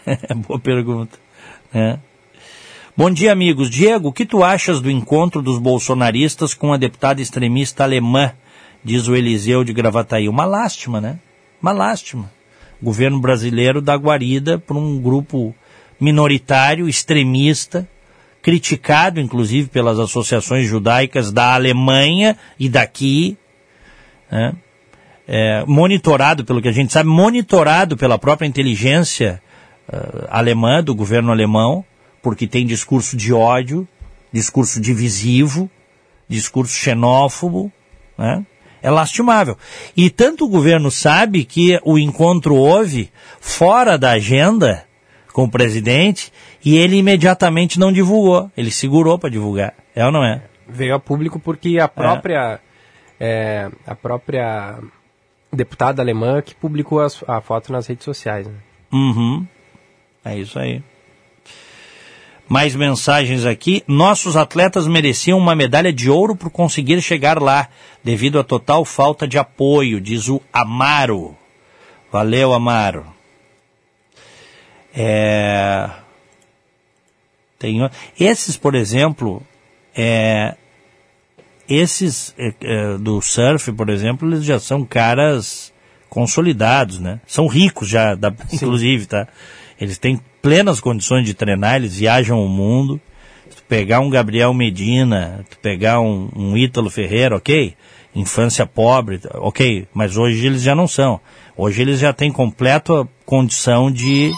[0.46, 1.23] Boa pergunta.
[1.74, 1.98] É.
[2.96, 3.68] Bom dia, amigos.
[3.68, 8.32] Diego, o que tu achas do encontro dos bolsonaristas com a deputada extremista alemã?
[8.84, 10.28] Diz o Eliseu de Gravataí.
[10.28, 11.18] Uma lástima, né?
[11.60, 12.30] Uma lástima.
[12.80, 15.52] O governo brasileiro dá guarida por um grupo
[15.98, 17.88] minoritário, extremista,
[18.40, 23.36] criticado inclusive pelas associações judaicas da Alemanha e daqui,
[24.30, 24.54] né?
[25.26, 29.42] é, monitorado pelo que a gente sabe, monitorado pela própria inteligência
[29.88, 31.84] uh, alemã, do governo alemão,
[32.22, 33.86] porque tem discurso de ódio,
[34.32, 35.70] discurso divisivo,
[36.28, 37.72] discurso xenófobo,
[38.16, 38.44] né?
[38.84, 39.56] é lastimável.
[39.96, 43.10] E tanto o governo sabe que o encontro houve
[43.40, 44.84] fora da agenda
[45.32, 46.30] com o presidente
[46.62, 48.50] e ele imediatamente não divulgou.
[48.54, 49.72] Ele segurou para divulgar.
[49.94, 50.42] É ou não é?
[50.68, 52.60] Veio a público porque a própria,
[53.18, 53.68] é.
[53.68, 54.78] É, a própria
[55.50, 58.46] deputada alemã que publicou a, a foto nas redes sociais.
[58.46, 58.54] Né?
[58.92, 59.46] Uhum.
[60.24, 60.82] É isso aí.
[62.48, 63.82] Mais mensagens aqui.
[63.86, 67.68] Nossos atletas mereciam uma medalha de ouro por conseguir chegar lá,
[68.02, 71.36] devido à total falta de apoio, diz o Amaro.
[72.12, 73.06] Valeu, Amaro.
[74.94, 75.90] É...
[77.58, 77.90] Tem...
[78.18, 79.42] Esses, por exemplo,
[79.96, 80.54] é...
[81.68, 85.72] esses é, é, do surf, por exemplo, eles já são caras
[86.08, 87.20] consolidados, né?
[87.26, 88.32] São ricos já, da...
[88.52, 89.26] inclusive, tá?
[89.80, 93.00] Eles têm plenas condições de treinar, eles viajam o mundo.
[93.48, 97.74] Se tu pegar um Gabriel Medina, tu pegar um, um Ítalo Ferreira, ok?
[98.14, 101.20] Infância pobre, ok, mas hoje eles já não são.
[101.56, 104.32] Hoje eles já têm completa condição de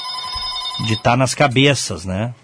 [0.85, 2.35] de estar tá nas cabeças, né?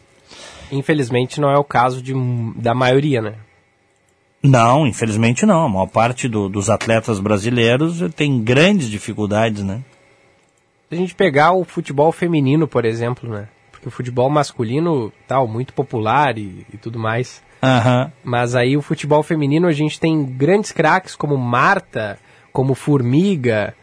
[0.70, 2.14] Infelizmente não é o caso de,
[2.56, 3.34] da maioria, né?
[4.42, 5.66] Não, infelizmente não.
[5.66, 9.82] A maior parte do, dos atletas brasileiros tem grandes dificuldades, né?
[10.92, 13.48] Se a gente pegar o futebol feminino, por exemplo, né?
[13.70, 17.42] Porque o futebol masculino, tal, muito popular e, e tudo mais.
[17.62, 18.10] Uhum.
[18.22, 22.18] Mas aí o futebol feminino a gente tem grandes craques como Marta,
[22.52, 23.74] como Formiga,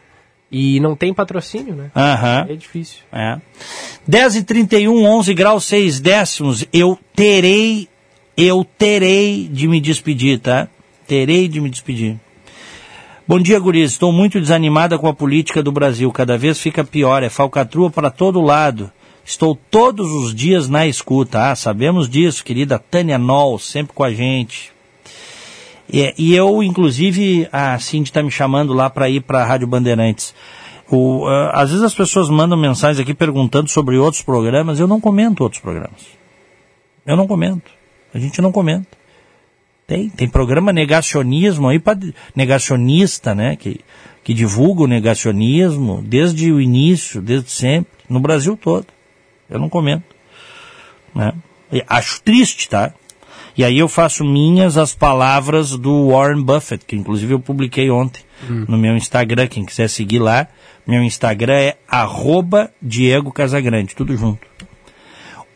[0.52, 1.90] e não tem patrocínio, né?
[1.96, 2.46] Aham.
[2.48, 3.00] É difícil.
[3.12, 3.40] É.
[4.06, 6.64] 10 e 31, 11 graus 6 décimos.
[6.72, 7.88] Eu terei,
[8.36, 10.68] eu terei de me despedir, tá?
[11.08, 12.20] Terei de me despedir.
[13.30, 13.92] Bom dia, guris.
[13.92, 16.10] Estou muito desanimada com a política do Brasil.
[16.10, 17.22] Cada vez fica pior.
[17.22, 18.90] É falcatrua para todo lado.
[19.24, 21.48] Estou todos os dias na escuta.
[21.48, 24.72] Ah, sabemos disso, querida Tânia Noll, sempre com a gente.
[25.88, 29.68] E, e eu, inclusive, a Cindy está me chamando lá para ir para a Rádio
[29.68, 30.34] Bandeirantes.
[30.90, 35.00] O, uh, às vezes as pessoas mandam mensagens aqui perguntando sobre outros programas, eu não
[35.00, 36.00] comento outros programas.
[37.06, 37.70] Eu não comento.
[38.12, 38.99] A gente não comenta.
[39.90, 41.98] Tem, tem programa negacionismo aí para
[42.32, 43.80] negacionista, né, que,
[44.22, 48.86] que divulga o negacionismo desde o início, desde sempre, no Brasil todo.
[49.50, 50.14] Eu não comento.
[51.12, 51.32] Né?
[51.88, 52.94] Acho triste, tá?
[53.56, 58.22] E aí eu faço minhas as palavras do Warren Buffett, que inclusive eu publiquei ontem
[58.48, 58.66] hum.
[58.68, 59.48] no meu Instagram.
[59.48, 60.46] Quem quiser seguir lá,
[60.86, 64.49] meu Instagram é arroba Diego Casagrande, tudo junto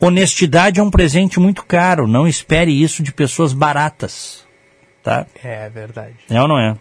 [0.01, 2.07] honestidade é um presente muito caro.
[2.07, 4.45] Não espere isso de pessoas baratas.
[5.03, 5.27] Tá?
[5.43, 6.15] É verdade.
[6.31, 6.77] É ou não é?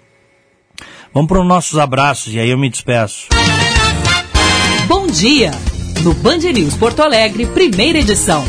[1.13, 3.27] Vamos para os nossos abraços e aí eu me despeço.
[4.87, 5.51] Bom dia!
[6.03, 8.43] No Band News Porto Alegre, primeira edição.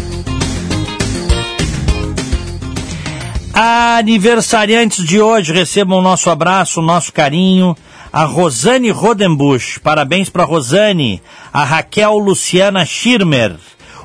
[3.53, 7.77] Aniversariantes de hoje, recebam o nosso abraço, o nosso carinho.
[8.13, 11.23] A Rosane Rodenbusch, parabéns para Rosane.
[11.53, 13.57] A Raquel Luciana Schirmer,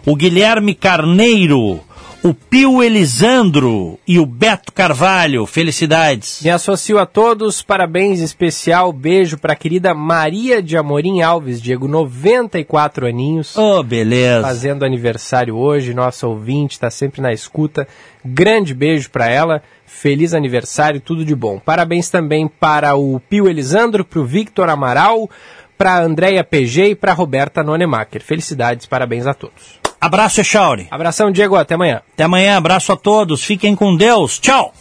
[0.10, 1.82] o Guilherme Carneiro.
[2.24, 5.46] O Pio Elisandro e o Beto Carvalho.
[5.46, 6.42] Felicidades.
[6.44, 11.88] Me associo a todos, parabéns especial, beijo para a querida Maria de Amorim Alves, Diego,
[11.88, 13.56] 94 aninhos.
[13.56, 14.42] Oh, beleza.
[14.42, 17.88] Fazendo aniversário hoje, nossa ouvinte, está sempre na escuta.
[18.26, 21.60] Grande beijo para ela, feliz aniversário, tudo de bom.
[21.60, 25.30] Parabéns também para o Pio Elisandro, para o Victor Amaral,
[25.78, 28.22] para a Andréia PG e para a Roberta Nonemacher.
[28.22, 29.79] Felicidades, parabéns a todos.
[30.02, 30.88] Abraço, Echauri.
[30.90, 32.02] Abração, Diego, até amanhã.
[32.14, 34.74] Até amanhã, abraço a todos, fiquem com Deus, tchau.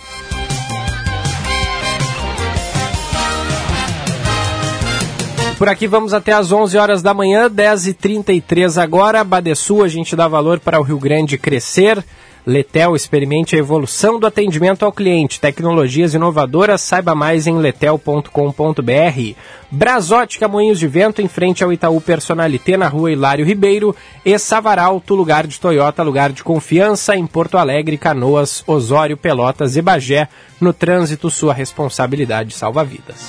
[5.59, 9.25] Por aqui vamos até às 11 horas da manhã, 10h33 agora.
[9.25, 12.05] Badesul, a gente dá valor para o Rio Grande crescer.
[12.49, 15.39] Letel experimente a evolução do atendimento ao cliente.
[15.39, 19.35] Tecnologias inovadoras, saiba mais em letel.com.br.
[19.71, 23.95] Brasótica Moinhos de Vento, em frente ao Itaú Personalité, na rua Hilário Ribeiro.
[24.25, 29.83] E Savaralto, lugar de Toyota, lugar de confiança, em Porto Alegre, Canoas, Osório, Pelotas e
[29.83, 30.27] Bagé.
[30.59, 33.29] No trânsito, sua responsabilidade salva vidas.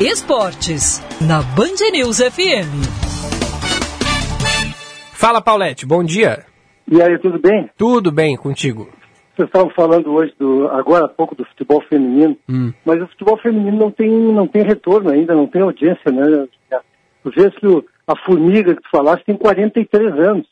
[0.00, 2.95] Esportes, na Band News FM.
[5.16, 6.44] Fala, Paulette, bom dia.
[6.86, 7.70] E aí, tudo bem?
[7.78, 8.86] Tudo bem contigo.
[9.34, 12.70] Vocês estavam falando hoje, do, agora há pouco, do futebol feminino, hum.
[12.84, 16.46] mas o futebol feminino não tem, não tem retorno ainda, não tem audiência, né?
[17.22, 20.46] Tu vês que o, a Formiga que tu falaste tem 43 anos,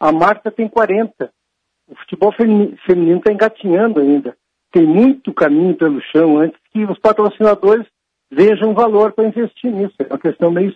[0.00, 1.30] a Marta tem 40.
[1.86, 4.34] O futebol feminino está engatinhando ainda.
[4.72, 7.86] Tem muito caminho pelo chão antes que os patrocinadores
[8.30, 9.94] vejam valor para investir nisso.
[9.98, 10.74] É uma questão meio.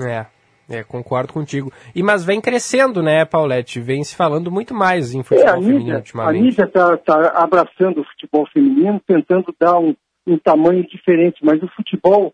[0.00, 0.26] É,
[0.68, 1.72] é, concordo contigo.
[1.94, 3.80] E mas vem crescendo, né, Paulette?
[3.80, 6.38] Vem se falando muito mais em futebol é, a feminino mídia, ultimamente.
[6.38, 9.94] A mídia está tá abraçando o futebol feminino, tentando dar um,
[10.26, 12.32] um tamanho diferente, mas o futebol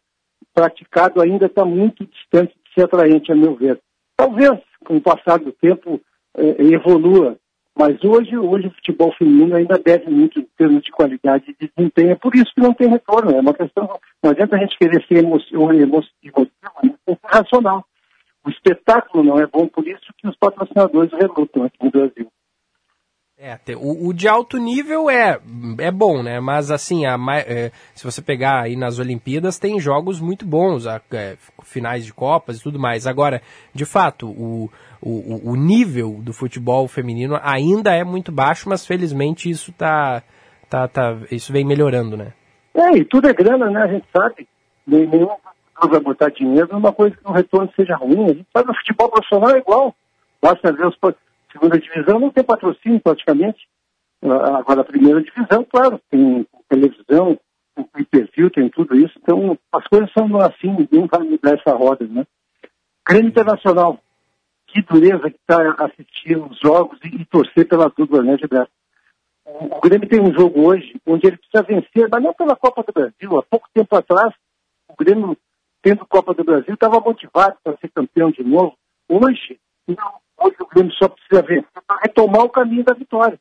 [0.54, 3.80] praticado ainda está muito distante de ser atraente, a meu ver.
[4.16, 6.00] Talvez, com o passar do tempo,
[6.36, 7.36] eh, evolua,
[7.80, 11.72] mas hoje, hoje o futebol feminino ainda deve muito em termos de qualidade e de
[11.74, 12.10] desempenho.
[12.10, 13.30] É por isso que não tem retorno.
[13.30, 13.88] É uma questão.
[14.22, 16.46] Não adianta a gente querer ser emotivo
[16.80, 17.84] tem que ser racional.
[18.44, 22.30] O espetáculo não é bom, por isso que os patrocinadores relutam aqui no Brasil.
[23.42, 25.40] É, o, o, de alto nível é,
[25.78, 26.40] é bom, né?
[26.40, 31.00] Mas assim, a, é, se você pegar aí nas Olimpíadas, tem jogos muito bons, a,
[31.12, 33.06] é, finais de Copas e tudo mais.
[33.06, 33.40] Agora,
[33.72, 34.70] de fato, o,
[35.00, 40.22] o, o nível do futebol feminino ainda é muito baixo, mas felizmente isso tá,
[40.68, 42.34] tá, tá, isso vem melhorando, né?
[42.74, 43.82] É, e tudo é grana, né?
[43.82, 44.46] A gente sabe.
[44.86, 45.30] Nenhum
[45.88, 48.24] vai botar dinheiro numa coisa que o retorno seja ruim.
[48.24, 49.94] A gente no futebol profissional é igual.
[50.42, 50.96] Basta ver os
[51.52, 53.68] segunda divisão não tem patrocínio praticamente.
[54.22, 57.38] Agora a primeira divisão, claro, tem televisão,
[57.74, 59.18] tem pay-per-view, tem tudo isso.
[59.22, 62.26] Então as coisas são assim, ninguém vai mudar essa roda, né?
[63.06, 63.98] Grêmio Internacional,
[64.66, 68.70] que dureza que está assistir os jogos e, e torcer pela dupla, né, Gilberto?
[69.44, 72.92] O Grêmio tem um jogo hoje onde ele precisa vencer, mas não pela Copa do
[72.92, 73.38] Brasil.
[73.38, 74.32] Há pouco tempo atrás,
[74.88, 75.36] o Grêmio,
[75.82, 78.76] tendo Copa do Brasil, estava motivado para ser campeão de novo.
[79.08, 81.42] Hoje, não, hoje o Grêmio só precisa
[81.86, 83.38] para retomar o caminho da vitória.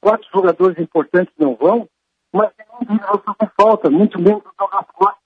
[0.00, 1.88] Quatro jogadores importantes não vão,
[2.32, 5.18] mas nenhum deles vai falta, muito menos o Douglas Costa.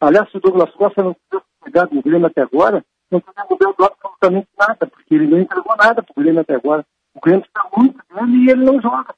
[0.00, 3.84] Aliás, se o Douglas Costa não tivesse pegado no Grêmio até agora, não teria mudado
[3.84, 6.84] absolutamente nada, porque ele não entregou nada para o Grêmio até agora.
[7.14, 9.14] O Grêmio está muito dele e ele não joga.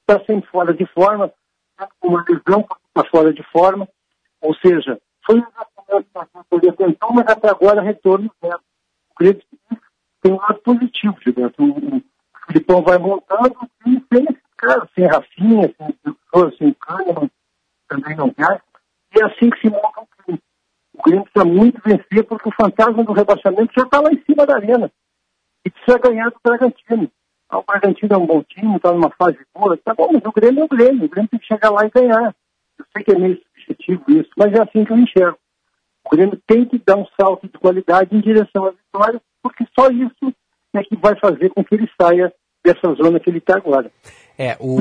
[0.00, 1.32] Está sempre fora de forma,
[2.00, 3.86] com uma lesão está fora de forma.
[4.40, 5.46] Ou seja, foi um
[5.88, 8.60] que ele tentou, mas até agora retorno zero.
[9.10, 9.42] O Grêmio
[10.22, 11.62] tem um lado positivo, Gilberto.
[11.62, 12.02] O, o
[12.46, 16.76] Filipão vai montando e sem esse cara, sem Rafinha, sem Doutor, sem
[17.88, 18.62] também não quer.
[19.14, 20.38] E é assim que se monta o time.
[20.94, 24.44] O Grêmio precisa muito vencer porque o fantasma do rebaixamento já está lá em cima
[24.44, 24.92] da arena.
[25.64, 27.10] E precisa ganhar do Bragantino.
[27.48, 30.32] Ah, o Bragantino é um bom time, está numa fase boa, tá bom, mas o
[30.32, 31.06] Grêmio é o Grêmio.
[31.06, 32.34] O Grêmio tem que chegar lá e ganhar.
[32.78, 35.38] Eu sei que é meio subjetivo isso, mas é assim que eu enxergo.
[36.10, 39.90] O Grêmio tem que dar um salto de qualidade em direção à vitória, porque só
[39.90, 40.34] isso
[40.74, 42.32] é que vai fazer com que ele saia
[42.64, 43.90] dessa zona que ele está agora.
[44.38, 44.76] É, o...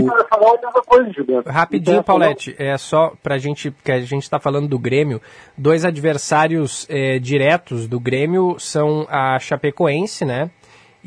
[0.83, 1.11] coisa.
[1.45, 5.21] Rapidinho, Paulette, é só pra gente, que a gente está falando do Grêmio,
[5.57, 10.51] dois adversários é, diretos do Grêmio são a Chapecoense, né?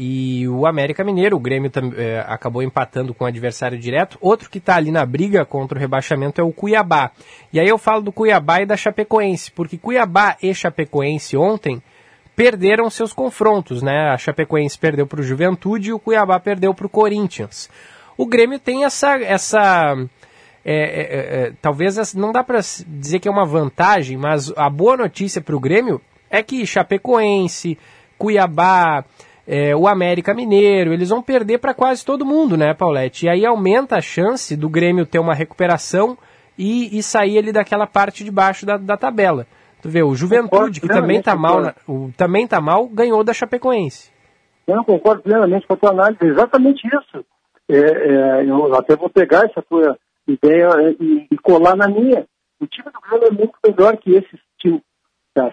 [0.03, 4.17] E o América Mineiro, o Grêmio é, acabou empatando com o adversário direto.
[4.19, 7.11] Outro que está ali na briga contra o rebaixamento é o Cuiabá.
[7.53, 11.83] E aí eu falo do Cuiabá e da Chapecoense, porque Cuiabá e Chapecoense ontem
[12.35, 14.09] perderam seus confrontos, né?
[14.09, 17.69] A Chapecoense perdeu para o Juventude e o Cuiabá perdeu para o Corinthians.
[18.17, 19.95] O Grêmio tem essa, essa
[20.65, 24.97] é, é, é, talvez não dá para dizer que é uma vantagem, mas a boa
[24.97, 27.77] notícia para o Grêmio é que Chapecoense,
[28.17, 29.05] Cuiabá,
[29.53, 33.27] é, o América Mineiro, eles vão perder para quase todo mundo, né, Paulette?
[33.27, 36.17] E aí aumenta a chance do Grêmio ter uma recuperação
[36.57, 39.49] e, e sair ali daquela parte de baixo da, da tabela.
[39.83, 43.33] Tu vê, o Juventude, que também tá mal, na, o, também tá mal, ganhou da
[43.33, 44.13] Chapecoense.
[44.69, 47.27] Eu concordo plenamente com a tua análise, exatamente isso.
[47.69, 49.99] É, é, eu até vou pegar essa tua
[50.29, 50.69] ideia
[51.01, 52.25] e, e, colar na minha.
[52.61, 54.83] O time do Grêmio é muito melhor que esses times.
[55.35, 55.53] Tá?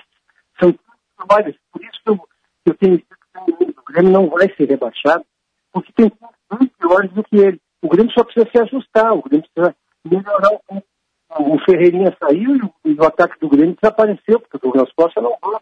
[0.60, 0.72] São
[1.18, 2.20] trabalhos, por isso que eu,
[2.68, 3.02] eu tenho
[3.38, 5.26] o Grêmio não vai ser rebaixado,
[5.72, 6.12] porque tem
[6.52, 7.62] muito piores do que ele.
[7.82, 9.76] O Grêmio só precisa se ajustar, o Grêmio precisa
[10.06, 10.88] melhorar um pouco
[11.36, 15.62] o Ferreirinha saiu e o, ataque do Grêmio desapareceu, porque o Douglas Costa não vai.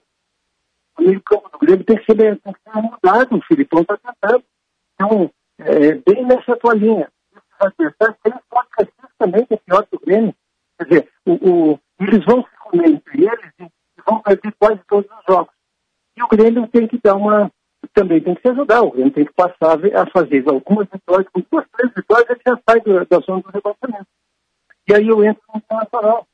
[0.98, 3.98] O meio campo do Grêmio tem que ser, tem que ser mudado, o Filipão está
[3.98, 4.44] tentando.
[4.94, 7.12] Então, é, bem nessa tua linha.
[7.78, 10.36] Tem um Forte também, que é pior que o Grêmio.
[10.78, 15.10] Quer dizer, o, o, eles vão se comer entre eles e vão perder quase todos
[15.10, 15.54] os jogos.
[16.18, 17.52] E o Grêmio tem que dar uma.
[17.94, 21.42] Também tem que se ajudar, o Grêmio tem que passar a fazer algumas vitórias, com
[21.52, 24.08] duas, três vitórias, ele já sai do, da zona do rebaixamento.
[24.88, 26.28] E aí eu entro no Internacional.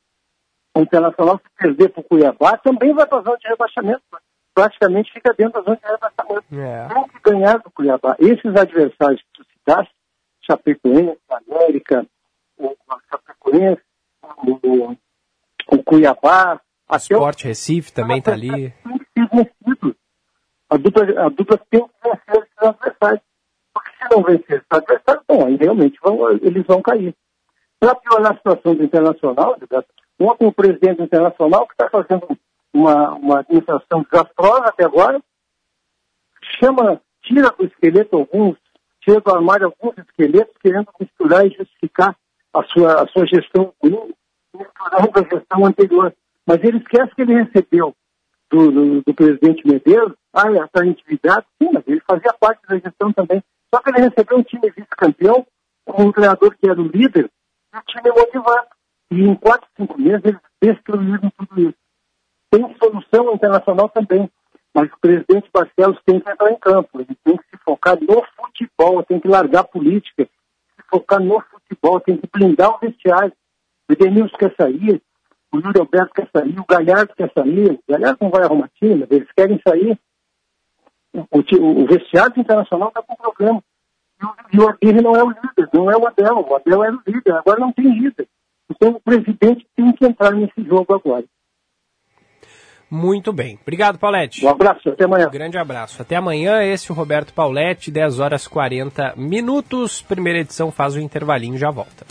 [0.74, 4.02] O Internacional, se perder para o Cuiabá, também vai para a zona de rebaixamento.
[4.54, 6.44] Praticamente fica dentro da zona de rebaixamento.
[6.52, 6.88] É.
[6.88, 8.16] Tem que ganhar do Cuiabá.
[8.18, 9.94] Esses adversários que tu citaste,
[10.42, 12.06] Chapecoense, América,
[12.58, 12.74] o
[13.10, 13.82] Chapecoense,
[14.46, 14.96] o, o,
[15.68, 16.60] o Cuiabá.
[16.90, 18.70] O Sport Recife também está ali.
[18.82, 19.96] Tem que ser vencido.
[20.72, 23.20] A dupla, a dupla tem que vencer esses adversários.
[23.74, 27.14] Porque se não vencer esses adversários, bom, aí realmente vão, eles vão cair.
[27.78, 29.58] Para piorar a situação do Internacional,
[30.18, 32.26] ontem o presidente do Internacional, que está fazendo
[32.72, 35.20] uma, uma administração desastrosa até agora,
[36.58, 38.56] chama, tira do esqueleto alguns,
[39.02, 42.16] tira do armário alguns esqueletos, querendo misturar e justificar
[42.54, 44.14] a sua, a sua gestão ruim,
[44.54, 46.14] misturando a gestão anterior.
[46.46, 47.94] Mas ele esquece que ele recebeu
[48.52, 53.10] do, do, do presidente Medeiros, ah, essa atividade, sim, mas ele fazia parte da gestão
[53.12, 53.42] também.
[53.74, 55.46] Só que ele recebeu um time vice-campeão,
[55.86, 57.30] com um treinador que era o líder,
[57.74, 58.66] o time é motivado.
[59.10, 61.78] E em quatro, cinco meses eles destruíram tudo isso.
[62.50, 64.30] Tem solução internacional também,
[64.74, 68.22] mas o presidente Barcelos tem que entrar em campo, ele tem que se focar no
[68.36, 73.32] futebol, tem que largar a política, se focar no futebol, tem que blindar o vestiário.
[73.88, 75.02] O Edenilson quer sair,
[75.52, 79.06] o Yuri Alberto quer sair, o Galhardo quer sair, o Galhardo não vai arrumar time,
[79.10, 79.98] eles querem sair.
[81.12, 83.62] O, o, o vestiário internacional está com problema.
[84.52, 86.46] E o Aguirre não é o líder, não é o Abel.
[86.48, 88.26] O Abel era o líder, agora não tem líder.
[88.70, 91.24] Então o presidente tem que entrar nesse jogo agora.
[92.90, 93.58] Muito bem.
[93.60, 94.44] Obrigado, Paulette.
[94.44, 95.26] Um abraço, até amanhã.
[95.26, 96.00] Um grande abraço.
[96.02, 100.02] Até amanhã, esse é o Roberto Paulette, 10 horas 40 minutos.
[100.02, 102.04] Primeira edição faz o intervalinho já volta.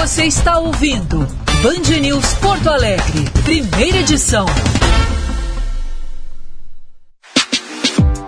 [0.00, 1.26] Você está ouvindo
[1.60, 4.46] Band News Porto Alegre, primeira edição.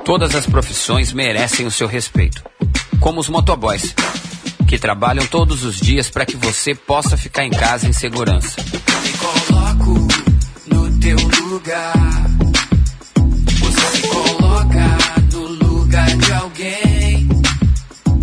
[0.05, 2.43] Todas as profissões merecem o seu respeito,
[2.99, 3.95] como os motoboys,
[4.67, 8.57] que trabalham todos os dias para que você possa ficar em casa em segurança.
[9.05, 10.09] Me coloco
[10.67, 11.17] no teu
[11.49, 11.95] lugar.
[13.61, 14.99] Você se coloca
[15.33, 17.29] no lugar de alguém.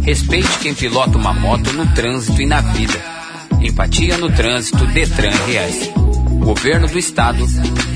[0.03, 3.16] Respeite quem pilota uma moto no trânsito e na vida.
[3.61, 5.91] Empatia no trânsito Detran Reais.
[6.39, 7.43] Governo do Estado,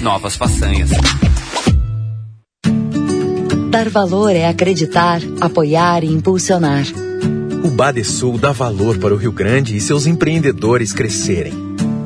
[0.01, 0.89] novas façanhas.
[3.69, 6.85] Dar valor é acreditar, apoiar e impulsionar.
[7.63, 11.53] O Badesul dá valor para o Rio Grande e seus empreendedores crescerem.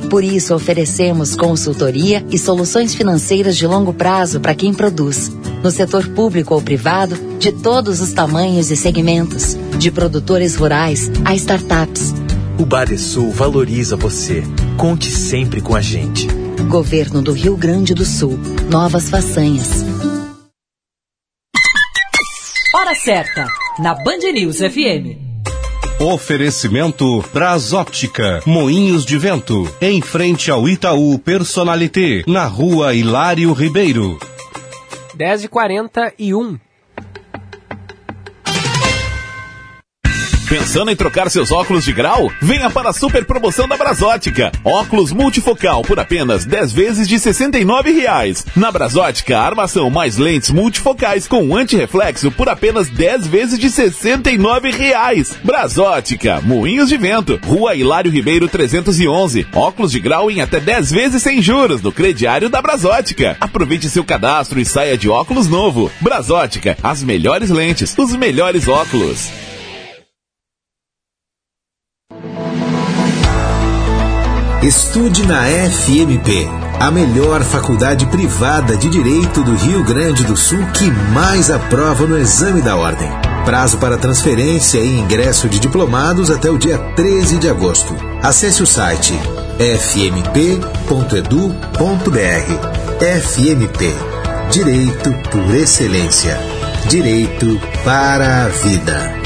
[0.10, 5.32] Por isso, oferecemos consultoria e soluções financeiras de longo prazo para quem produz,
[5.64, 11.34] no setor público ou privado, de todos os tamanhos e segmentos, de produtores rurais a
[11.34, 12.25] startups.
[12.58, 14.42] O Badesul valoriza você.
[14.78, 16.28] Conte sempre com a gente.
[16.70, 18.40] Governo do Rio Grande do Sul.
[18.70, 19.84] Novas façanhas.
[22.74, 23.46] Hora certa,
[23.78, 25.20] na Band News FM.
[26.00, 34.18] Oferecimento Brasóptica, Moinhos de Vento, em frente ao Itaú Personalité, na rua Hilário Ribeiro.
[35.18, 36.60] 10h41.
[40.56, 42.32] Pensando em trocar seus óculos de grau?
[42.42, 44.54] Venha para a super promoção da Brasótica.
[44.64, 48.46] Óculos multifocal por apenas 10 vezes de 69 reais.
[48.56, 55.36] Na Brasótica, armação mais lentes multifocais com antirreflexo por apenas 10 vezes de 69 reais.
[55.44, 59.46] Brasótica, Moinhos de Vento, Rua Hilário Ribeiro 311.
[59.54, 63.36] Óculos de grau em até 10 vezes sem juros no crediário da Brasótica.
[63.42, 65.92] Aproveite seu cadastro e saia de óculos novo.
[66.00, 69.30] Brasótica, as melhores lentes, os melhores óculos.
[74.66, 80.90] Estude na FMP, a melhor faculdade privada de direito do Rio Grande do Sul que
[81.14, 83.08] mais aprova no exame da ordem.
[83.46, 87.96] Prazo para transferência e ingresso de diplomados até o dia 13 de agosto.
[88.24, 89.14] Acesse o site
[89.60, 90.10] fmp.edu.br.
[93.22, 93.94] FMP
[94.50, 96.40] Direito por Excelência.
[96.90, 99.25] Direito para a Vida.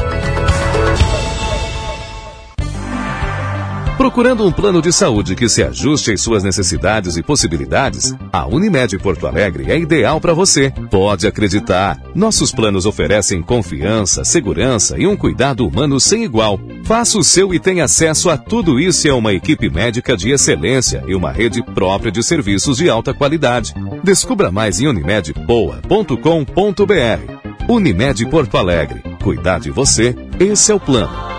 [3.99, 8.15] Procurando um plano de saúde que se ajuste às suas necessidades e possibilidades?
[8.31, 10.71] A Unimed Porto Alegre é ideal para você.
[10.89, 12.01] Pode acreditar.
[12.15, 16.57] Nossos planos oferecem confiança, segurança e um cuidado humano sem igual.
[16.85, 20.31] Faça o seu e tenha acesso a tudo isso e a uma equipe médica de
[20.31, 23.73] excelência e uma rede própria de serviços de alta qualidade.
[24.01, 27.67] Descubra mais em unimedpoa.com.br.
[27.67, 29.03] Unimed Porto Alegre.
[29.21, 31.38] Cuidar de você, esse é o plano.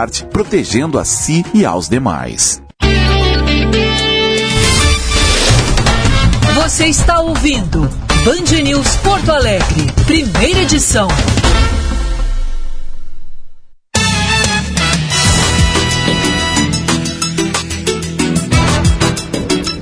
[0.31, 2.61] protegendo a si e aos demais.
[6.55, 7.81] Você está ouvindo
[8.23, 11.07] Band News Porto Alegre, primeira edição.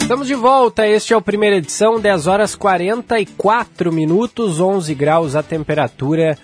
[0.02, 5.44] Estamos de volta, este é o primeira edição, 10 horas 44 minutos, 11 graus a
[5.44, 6.38] temperatura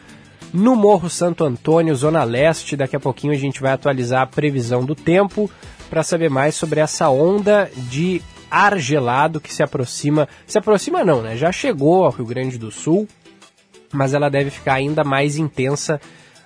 [0.56, 2.78] no Morro Santo Antônio, Zona Leste.
[2.78, 5.52] Daqui a pouquinho a gente vai atualizar a previsão do tempo
[5.90, 10.28] para saber mais sobre essa onda de ar gelado que se aproxima.
[10.48, 11.36] Se aproxima não, né?
[11.36, 13.08] Já chegou ao Rio Grande do Sul,
[13.92, 16.00] mas ela deve ficar ainda mais intensa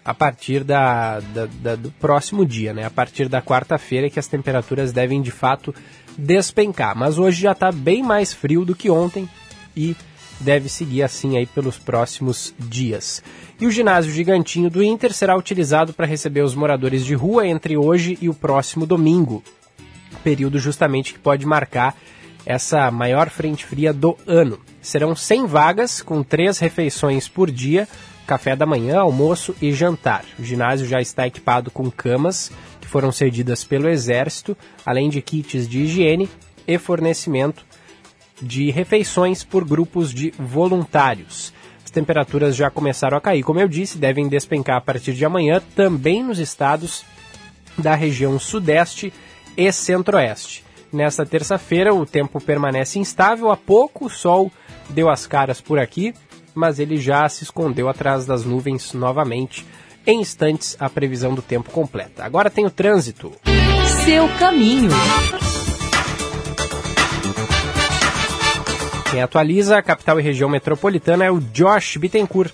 [0.03, 2.85] a partir da, da, da do próximo dia, né?
[2.85, 5.73] A partir da quarta-feira que as temperaturas devem de fato
[6.17, 6.97] despencar.
[6.97, 9.29] Mas hoje já está bem mais frio do que ontem
[9.75, 9.95] e
[10.39, 13.21] deve seguir assim aí pelos próximos dias.
[13.59, 17.75] E o ginásio gigantinho do Inter será utilizado para receber os moradores de rua entre
[17.75, 19.43] hoje e o próximo domingo,
[20.23, 21.95] período justamente que pode marcar
[22.45, 24.59] essa maior frente fria do ano.
[24.81, 27.87] Serão 100 vagas com três refeições por dia,
[28.25, 30.23] café da manhã, almoço e jantar.
[30.37, 34.55] O ginásio já está equipado com camas que foram cedidas pelo Exército,
[34.85, 36.29] além de kits de higiene
[36.67, 37.65] e fornecimento
[38.41, 41.53] de refeições por grupos de voluntários.
[41.83, 45.61] As temperaturas já começaram a cair, como eu disse, devem despencar a partir de amanhã,
[45.75, 47.03] também nos estados
[47.77, 49.11] da região sudeste
[49.57, 50.63] e centro-oeste.
[50.91, 54.51] Nesta terça-feira, o tempo permanece instável, há pouco o sol
[54.89, 56.13] deu as caras por aqui,
[56.53, 59.65] mas ele já se escondeu atrás das nuvens novamente.
[60.05, 62.23] Em instantes, a previsão do tempo completa.
[62.23, 63.31] Agora tem o trânsito.
[64.05, 64.89] Seu caminho.
[69.09, 72.53] Quem atualiza a capital e região metropolitana é o Josh Bittencourt.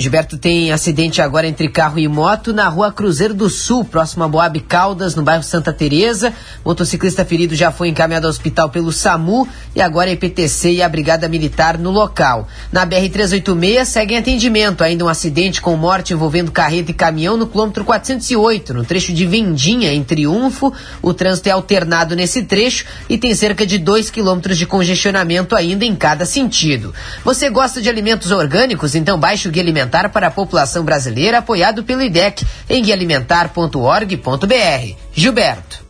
[0.00, 4.28] Gilberto tem acidente agora entre carro e moto na rua Cruzeiro do Sul, próximo a
[4.28, 6.32] Boab Caldas, no bairro Santa Teresa.
[6.64, 9.46] Motociclista ferido já foi encaminhado ao hospital pelo SAMU
[9.76, 12.48] e agora a EPTC e a Brigada Militar no local.
[12.72, 17.46] Na BR-386 segue em atendimento ainda um acidente com morte envolvendo carreta e caminhão no
[17.46, 20.72] quilômetro 408, no trecho de Vendinha, em Triunfo.
[21.02, 25.84] O trânsito é alternado nesse trecho e tem cerca de 2 quilômetros de congestionamento ainda
[25.84, 26.94] em cada sentido.
[27.22, 28.94] Você gosta de alimentos orgânicos?
[28.94, 34.94] Então baixe o Guia Alimentar para a população brasileira, apoiado pelo IDEC, em guialimentar.org.br.
[35.12, 35.80] Gilberto.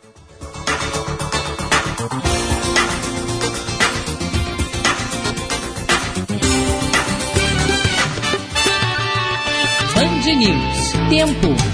[9.94, 10.93] Band News.
[11.09, 11.69] Tempo.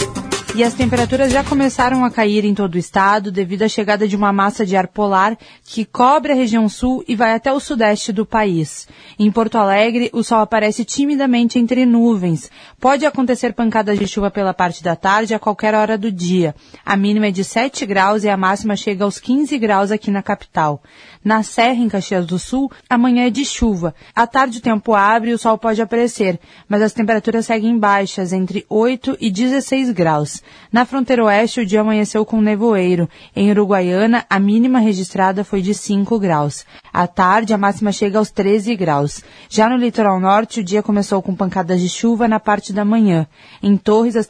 [0.55, 4.15] e as temperaturas já começaram a cair em todo o estado devido à chegada de
[4.15, 8.11] uma massa de ar polar que cobre a região sul e vai até o sudeste
[8.11, 8.87] do país.
[9.17, 12.51] Em Porto Alegre, o sol aparece timidamente entre nuvens.
[12.79, 16.53] Pode acontecer pancadas de chuva pela parte da tarde a qualquer hora do dia.
[16.85, 20.21] A mínima é de 7 graus e a máxima chega aos 15 graus aqui na
[20.21, 20.83] capital.
[21.23, 23.95] Na Serra, em Caxias do Sul, amanhã é de chuva.
[24.13, 28.33] À tarde o tempo abre e o sol pode aparecer, mas as temperaturas seguem baixas,
[28.33, 30.42] entre 8 e 16 graus.
[30.71, 33.09] Na fronteira oeste, o dia amanheceu com nevoeiro.
[33.35, 36.65] Em Uruguaiana, a mínima registrada foi de 5 graus.
[36.91, 39.23] À tarde, a máxima chega aos 13 graus.
[39.49, 43.27] Já no litoral norte, o dia começou com pancadas de chuva na parte da manhã.
[43.61, 44.27] Em Torres, as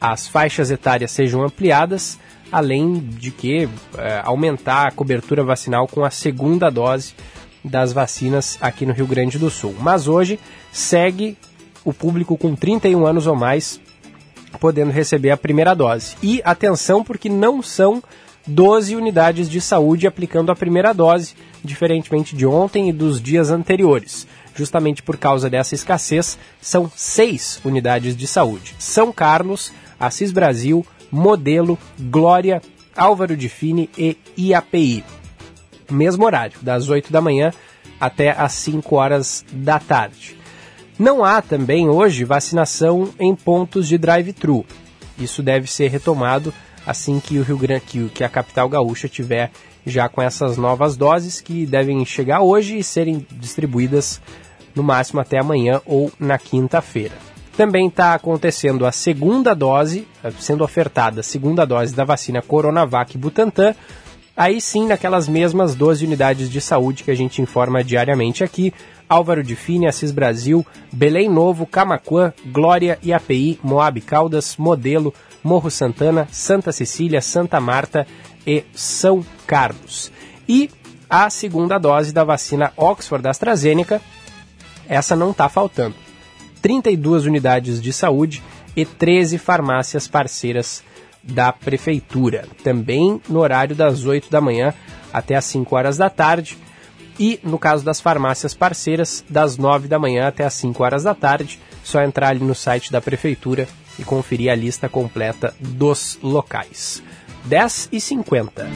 [0.00, 2.18] as faixas etárias sejam ampliadas,
[2.50, 7.14] além de que é, aumentar a cobertura vacinal com a segunda dose
[7.64, 9.74] das vacinas aqui no Rio Grande do Sul.
[9.78, 10.38] Mas hoje
[10.70, 11.36] segue
[11.84, 13.80] o público com 31 anos ou mais
[14.58, 16.16] podendo receber a primeira dose.
[16.22, 18.02] E atenção, porque não são
[18.46, 24.26] 12 unidades de saúde aplicando a primeira dose, diferentemente de ontem e dos dias anteriores.
[24.54, 31.78] Justamente por causa dessa escassez, são seis unidades de saúde: São Carlos, Assis Brasil, Modelo,
[31.98, 32.62] Glória,
[32.96, 35.04] Álvaro de Fine e IAPI.
[35.90, 37.52] Mesmo horário, das 8 da manhã
[38.00, 40.36] até as 5 horas da tarde.
[40.98, 44.64] Não há também hoje vacinação em pontos de drive-thru.
[45.18, 46.54] Isso deve ser retomado
[46.86, 49.50] assim que o Rio Grande, que, a capital gaúcha tiver
[49.84, 54.20] já com essas novas doses que devem chegar hoje e serem distribuídas
[54.74, 57.14] no máximo até amanhã ou na quinta-feira.
[57.56, 60.06] Também está acontecendo a segunda dose,
[60.38, 63.74] sendo ofertada a segunda dose da vacina Coronavac Butantan,
[64.36, 68.72] aí sim naquelas mesmas 12 unidades de saúde que a gente informa diariamente aqui,
[69.14, 76.26] Álvaro de Fine, Assis Brasil, Belém Novo, Camacuã, Glória, IAPI, Moab Caldas, Modelo, Morro Santana,
[76.32, 78.08] Santa Cecília, Santa Marta
[78.44, 80.10] e São Carlos.
[80.48, 80.68] E
[81.08, 84.02] a segunda dose da vacina Oxford AstraZeneca,
[84.88, 85.94] essa não está faltando.
[86.60, 88.42] 32 unidades de saúde
[88.74, 90.82] e 13 farmácias parceiras
[91.22, 92.48] da prefeitura.
[92.64, 94.74] Também no horário das 8 da manhã
[95.12, 96.58] até as 5 horas da tarde
[97.18, 101.14] e, no caso das farmácias parceiras, das 9 da manhã até as 5 horas da
[101.14, 101.58] tarde.
[101.82, 103.68] Só entrar ali no site da Prefeitura
[103.98, 107.02] e conferir a lista completa dos locais.
[107.44, 108.66] 10 e 50.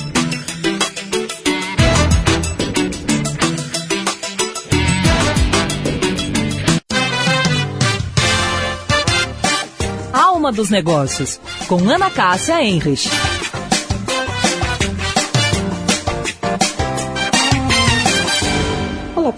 [10.13, 13.09] Alma dos Negócios, com Ana Cássia Enrich.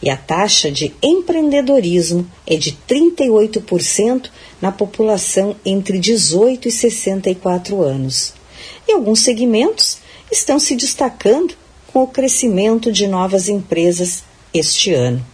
[0.00, 4.30] e a taxa de empreendedorismo é de 38%
[4.62, 8.34] na população entre 18 e 64 anos.
[8.86, 9.98] E alguns segmentos
[10.30, 11.56] estão se destacando
[11.92, 14.22] com o crescimento de novas empresas
[14.54, 15.26] este ano.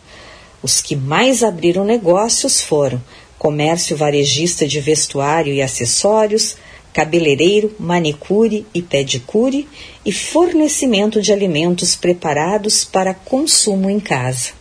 [0.62, 2.98] Os que mais abriram negócios foram
[3.44, 6.56] comércio varejista de vestuário e acessórios,
[6.94, 9.68] cabeleireiro, manicure e pedicure
[10.02, 14.52] e fornecimento de alimentos preparados para consumo em casa.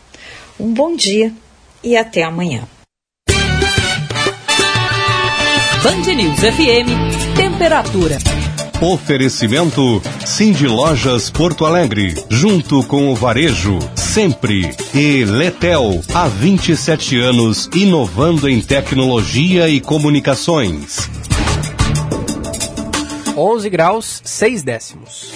[0.60, 1.32] Um bom dia
[1.82, 2.68] e até amanhã.
[5.82, 8.18] Band News FM, temperatura.
[8.82, 13.80] Oferecimento Cindy Lojas Porto Alegre, junto com o Varejo,
[14.14, 14.76] sempre.
[14.94, 21.10] E Letel, há 27 anos, inovando em tecnologia e comunicações.
[23.36, 25.34] 11 graus, 6 décimos.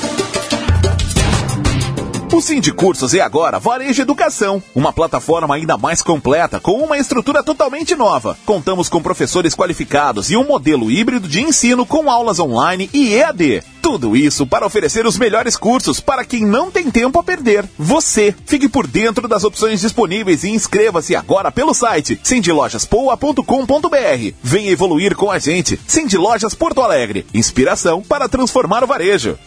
[2.31, 6.99] O Sim de Cursos é agora Varejo Educação, uma plataforma ainda mais completa com uma
[6.99, 8.37] estrutura totalmente nova.
[8.45, 13.63] Contamos com professores qualificados e um modelo híbrido de ensino com aulas online e EAD.
[13.87, 17.63] Tudo isso para oferecer os melhores cursos para quem não tem tempo a perder.
[17.79, 24.33] Você, fique por dentro das opções disponíveis e inscreva-se agora pelo site sindilojaspoa.com.br.
[24.43, 25.79] Venha evoluir com a gente.
[25.87, 27.25] Cindy Lojas Porto Alegre.
[27.33, 29.39] Inspiração para transformar o varejo.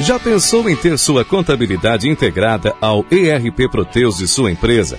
[0.00, 4.98] Já pensou em ter sua contabilidade integrada ao ERP Proteus de sua empresa?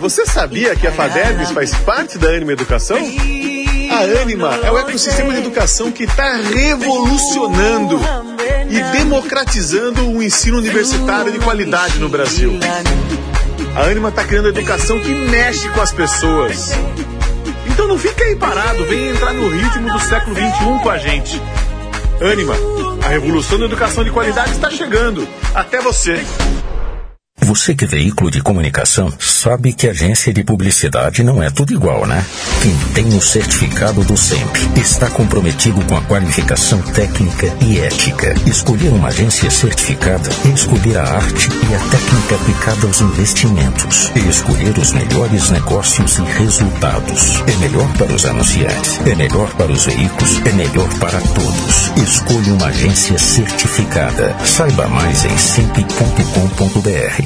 [0.00, 2.98] Você sabia que a FADERGS faz parte da Anima Educação?
[3.90, 7.98] A Anima é o ecossistema de educação que está revolucionando
[8.70, 12.52] e democratizando o ensino universitário de qualidade no Brasil.
[13.74, 16.70] A Anima está criando educação que mexe com as pessoas.
[17.66, 21.42] Então não fica aí parado, vem entrar no ritmo do século XXI com a gente.
[22.20, 22.54] Anima,
[23.04, 25.26] a revolução da educação de qualidade está chegando.
[25.52, 26.24] Até você.
[27.44, 32.06] Você que é veículo de comunicação sabe que agência de publicidade não é tudo igual,
[32.06, 32.24] né?
[32.62, 38.34] Quem tem o certificado do SEMP está comprometido com a qualificação técnica e ética.
[38.46, 44.20] Escolher uma agência certificada é escolher a arte e a técnica aplicada aos investimentos e
[44.28, 47.42] escolher os melhores negócios e resultados.
[47.46, 51.92] É melhor para os anunciantes, é melhor para os veículos, é melhor para todos.
[52.02, 54.34] Escolha uma agência certificada.
[54.46, 57.23] Saiba mais em semp.com.br.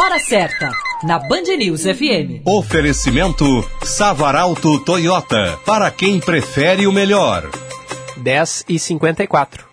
[0.00, 0.70] Hora certa,
[1.02, 2.46] na Band News FM.
[2.46, 3.44] Oferecimento
[3.82, 7.50] Savaralto Toyota, para quem prefere o melhor.
[8.16, 9.64] 10 e 54.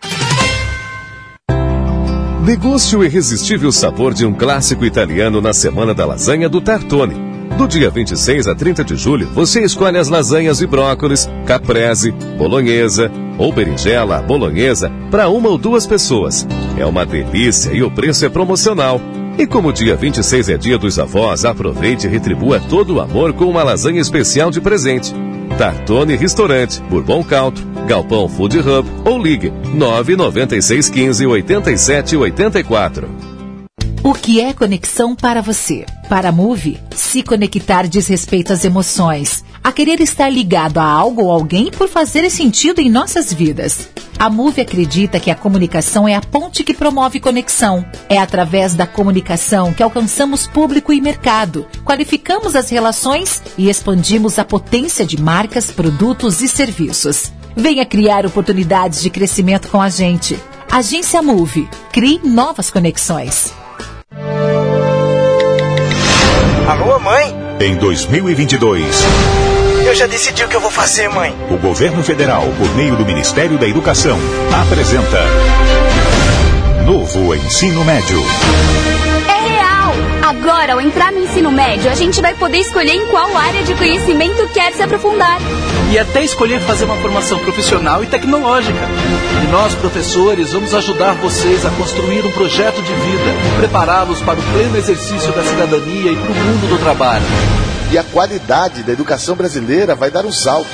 [2.44, 7.14] Deguste o irresistível sabor de um clássico italiano na Semana da Lasanha do Tartone.
[7.56, 13.12] Do dia 26 a 30 de julho, você escolhe as lasanhas de brócolis, caprese, bolonhesa
[13.38, 16.48] ou berinjela bolonhesa para uma ou duas pessoas.
[16.80, 19.00] É uma delícia e o preço é promocional.
[19.38, 23.34] E como o dia 26 é dia dos avós, aproveite e retribua todo o amor
[23.34, 25.14] com uma lasanha especial de presente.
[25.58, 33.10] Tartone Restaurante, Bourbon Country, Galpão Food Hub ou ligue 99615 8784.
[34.02, 35.86] O que é conexão para você?
[36.08, 41.24] Para a Move, se conectar diz respeito às emoções, a querer estar ligado a algo
[41.24, 43.90] ou alguém por fazer sentido em nossas vidas.
[44.18, 47.86] A Move acredita que a comunicação é a ponte que promove conexão.
[48.08, 54.46] É através da comunicação que alcançamos público e mercado, qualificamos as relações e expandimos a
[54.46, 57.32] potência de marcas, produtos e serviços.
[57.56, 60.40] Venha criar oportunidades de crescimento com a gente.
[60.72, 61.70] Agência Move.
[61.92, 63.54] Crie novas conexões.
[66.68, 67.34] Alô, mãe?
[67.62, 69.55] Em 2022,
[69.86, 71.32] Eu já decidi o que eu vou fazer, mãe.
[71.50, 74.18] o governo federal, por meio do Ministério da Educação,
[74.64, 75.24] apresenta
[76.84, 78.20] Novo Ensino Médio.
[79.30, 79.94] É real!
[80.24, 83.76] Agora, ao entrar no ensino médio, a gente vai poder escolher em qual área de
[83.76, 85.38] conhecimento quer se aprofundar.
[85.92, 88.90] e até escolher fazer uma formação profissional e tecnológica.
[89.44, 94.44] E nós, professores, vamos ajudar vocês a construir um projeto de vida, prepará-los para o
[94.52, 97.24] pleno exercício da cidadania e para o mundo do trabalho.
[97.92, 100.70] E a qualidade da educação brasileira vai dar um salto.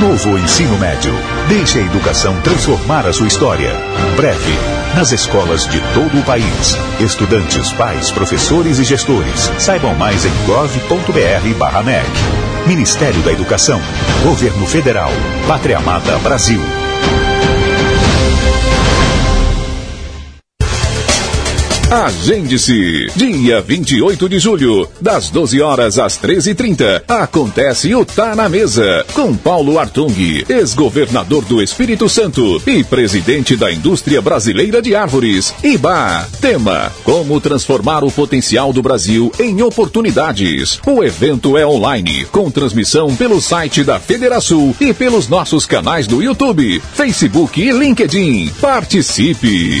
[0.00, 1.12] Novo Ensino Médio.
[1.48, 3.72] Deixe a educação transformar a sua história.
[4.16, 4.58] Breve.
[4.94, 6.76] nas escolas de todo o país.
[6.98, 9.50] Estudantes, pais, professores e gestores.
[9.58, 12.08] Saibam mais em gov.br/mec.
[12.66, 13.80] Ministério da Educação,
[14.22, 15.10] Governo Federal,
[15.46, 16.87] Pátria Amada Brasil.
[21.90, 23.06] Agende-se!
[23.16, 29.34] Dia 28 de julho, das 12 horas às 13h30, acontece o Tá na Mesa, com
[29.34, 36.28] Paulo Artung, ex-governador do Espírito Santo e presidente da Indústria Brasileira de Árvores, IBA.
[36.42, 40.78] Tema: Como transformar o potencial do Brasil em oportunidades.
[40.86, 46.22] O evento é online, com transmissão pelo site da Federação e pelos nossos canais do
[46.22, 48.50] YouTube, Facebook e LinkedIn.
[48.60, 49.80] Participe!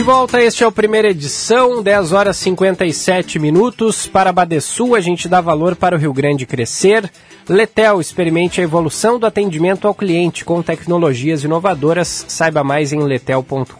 [0.00, 4.06] De volta, este é o primeira edição, 10 horas 57 minutos.
[4.06, 7.12] Para Badesul, a gente dá valor para o Rio Grande crescer.
[7.46, 12.24] Letel, experimente a evolução do atendimento ao cliente com tecnologias inovadoras.
[12.28, 13.74] Saiba mais em letel.com.br.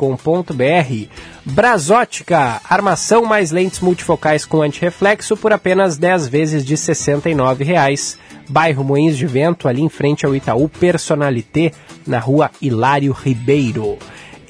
[1.43, 8.19] Brasótica, armação mais lentes multifocais com antirreflexo por apenas 10 vezes de R$ 69,00.
[8.47, 11.73] Bairro Moinhos de Vento, ali em frente ao Itaú Personalité,
[12.07, 13.97] na rua Hilário Ribeiro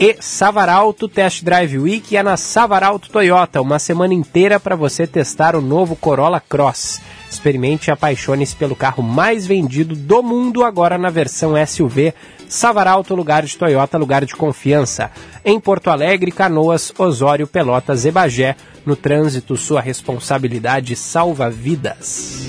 [0.03, 5.55] e Savaralto Test Drive Week é na Savaralto Toyota, uma semana inteira para você testar
[5.55, 7.03] o novo Corolla Cross.
[7.31, 12.15] Experimente e apaixone-se pelo carro mais vendido do mundo agora na versão SUV.
[12.49, 15.11] Savaralto, lugar de Toyota, lugar de confiança.
[15.45, 18.57] Em Porto Alegre, Canoas, Osório, Pelotas e Bagé.
[18.87, 22.47] No trânsito, sua responsabilidade salva vidas.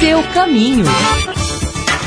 [0.00, 0.84] Seu caminho.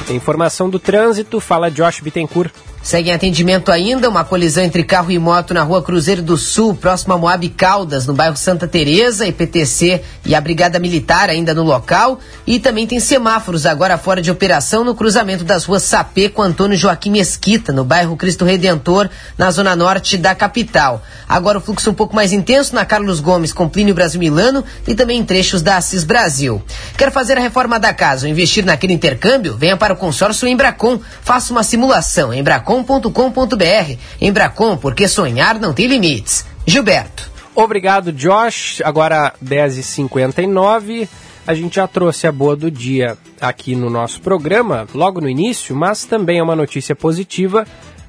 [0.10, 2.52] Informação do trânsito, fala Josh Bittencourt.
[2.84, 6.76] Segue em atendimento ainda uma colisão entre carro e moto na rua Cruzeiro do Sul,
[6.76, 11.64] próximo a Moab Caldas, no bairro Santa Teresa, IPTC e a Brigada Militar ainda no
[11.64, 12.20] local.
[12.46, 16.76] E também tem semáforos agora fora de operação no cruzamento das ruas Sapê com Antônio
[16.76, 21.02] Joaquim Mesquita, no bairro Cristo Redentor, na zona norte da capital.
[21.28, 24.94] Agora o fluxo um pouco mais intenso na Carlos Gomes com Plínio Brasil Milano e
[24.94, 26.62] também em trechos da Assis Brasil.
[26.98, 29.56] Quer fazer a reforma da casa ou investir naquele intercâmbio?
[29.56, 31.00] Venha para o consórcio Embracon.
[31.22, 32.34] Faça uma simulação.
[32.34, 33.98] Embracon embracon.com.br.
[34.20, 36.46] Embracon, porque sonhar não tem limites.
[36.66, 37.32] Gilberto.
[37.56, 38.82] Obrigado, Josh.
[38.84, 41.08] Agora 10h59.
[41.46, 45.76] A gente já trouxe a boa do dia aqui no nosso programa, logo no início,
[45.76, 47.68] mas também é uma notícia positiva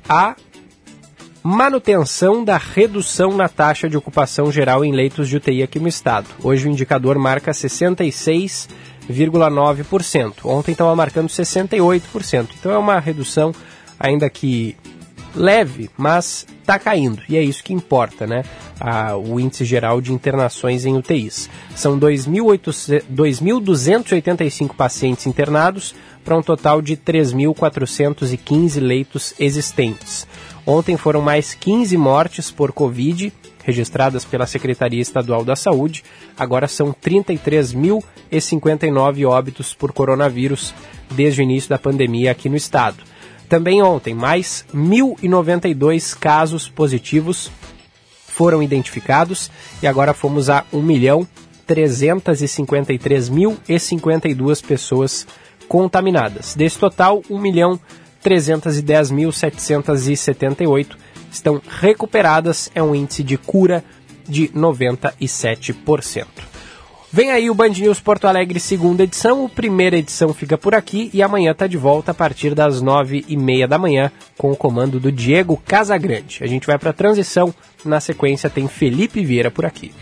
[0.08, 0.36] a
[1.42, 6.28] manutenção da redução na taxa de ocupação geral em leitos de UTI aqui no estado.
[6.42, 10.32] Hoje o indicador marca 66,9%.
[10.44, 12.48] Ontem estava marcando 68%.
[12.58, 13.52] Então é uma redução
[13.98, 14.76] ainda que
[15.34, 17.20] leve, mas está caindo.
[17.28, 18.44] E é isso que importa, né?
[19.26, 21.50] O índice geral de internações em UTIs.
[21.74, 25.92] São 2.285 pacientes internados
[26.24, 30.26] para um total de 3.415 leitos existentes.
[30.66, 33.30] Ontem foram mais 15 mortes por Covid
[33.62, 36.04] registradas pela Secretaria Estadual da Saúde.
[36.38, 40.72] Agora são 33.059 óbitos por coronavírus
[41.10, 43.02] desde o início da pandemia aqui no estado.
[43.48, 47.50] Também ontem, mais 1.092 casos positivos
[48.26, 49.50] foram identificados
[49.82, 51.24] e agora fomos a 1 milhão
[51.68, 55.26] 353.052 pessoas
[55.68, 56.54] contaminadas.
[56.54, 57.78] Desse total, 1 milhão
[58.24, 60.96] 310.778
[61.30, 63.84] estão recuperadas, é um índice de cura
[64.26, 66.53] de 97%.
[67.14, 69.44] Vem aí o Band News Porto Alegre, segunda edição.
[69.44, 73.24] O primeira edição fica por aqui e amanhã está de volta a partir das nove
[73.28, 76.42] e meia da manhã com o comando do Diego Casagrande.
[76.42, 77.54] A gente vai para a transição.
[77.84, 79.92] Na sequência tem Felipe Vieira por aqui.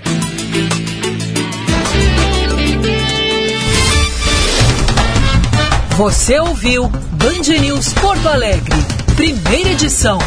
[5.99, 8.75] Você ouviu Band News Porto Alegre,
[9.17, 10.19] primeira edição.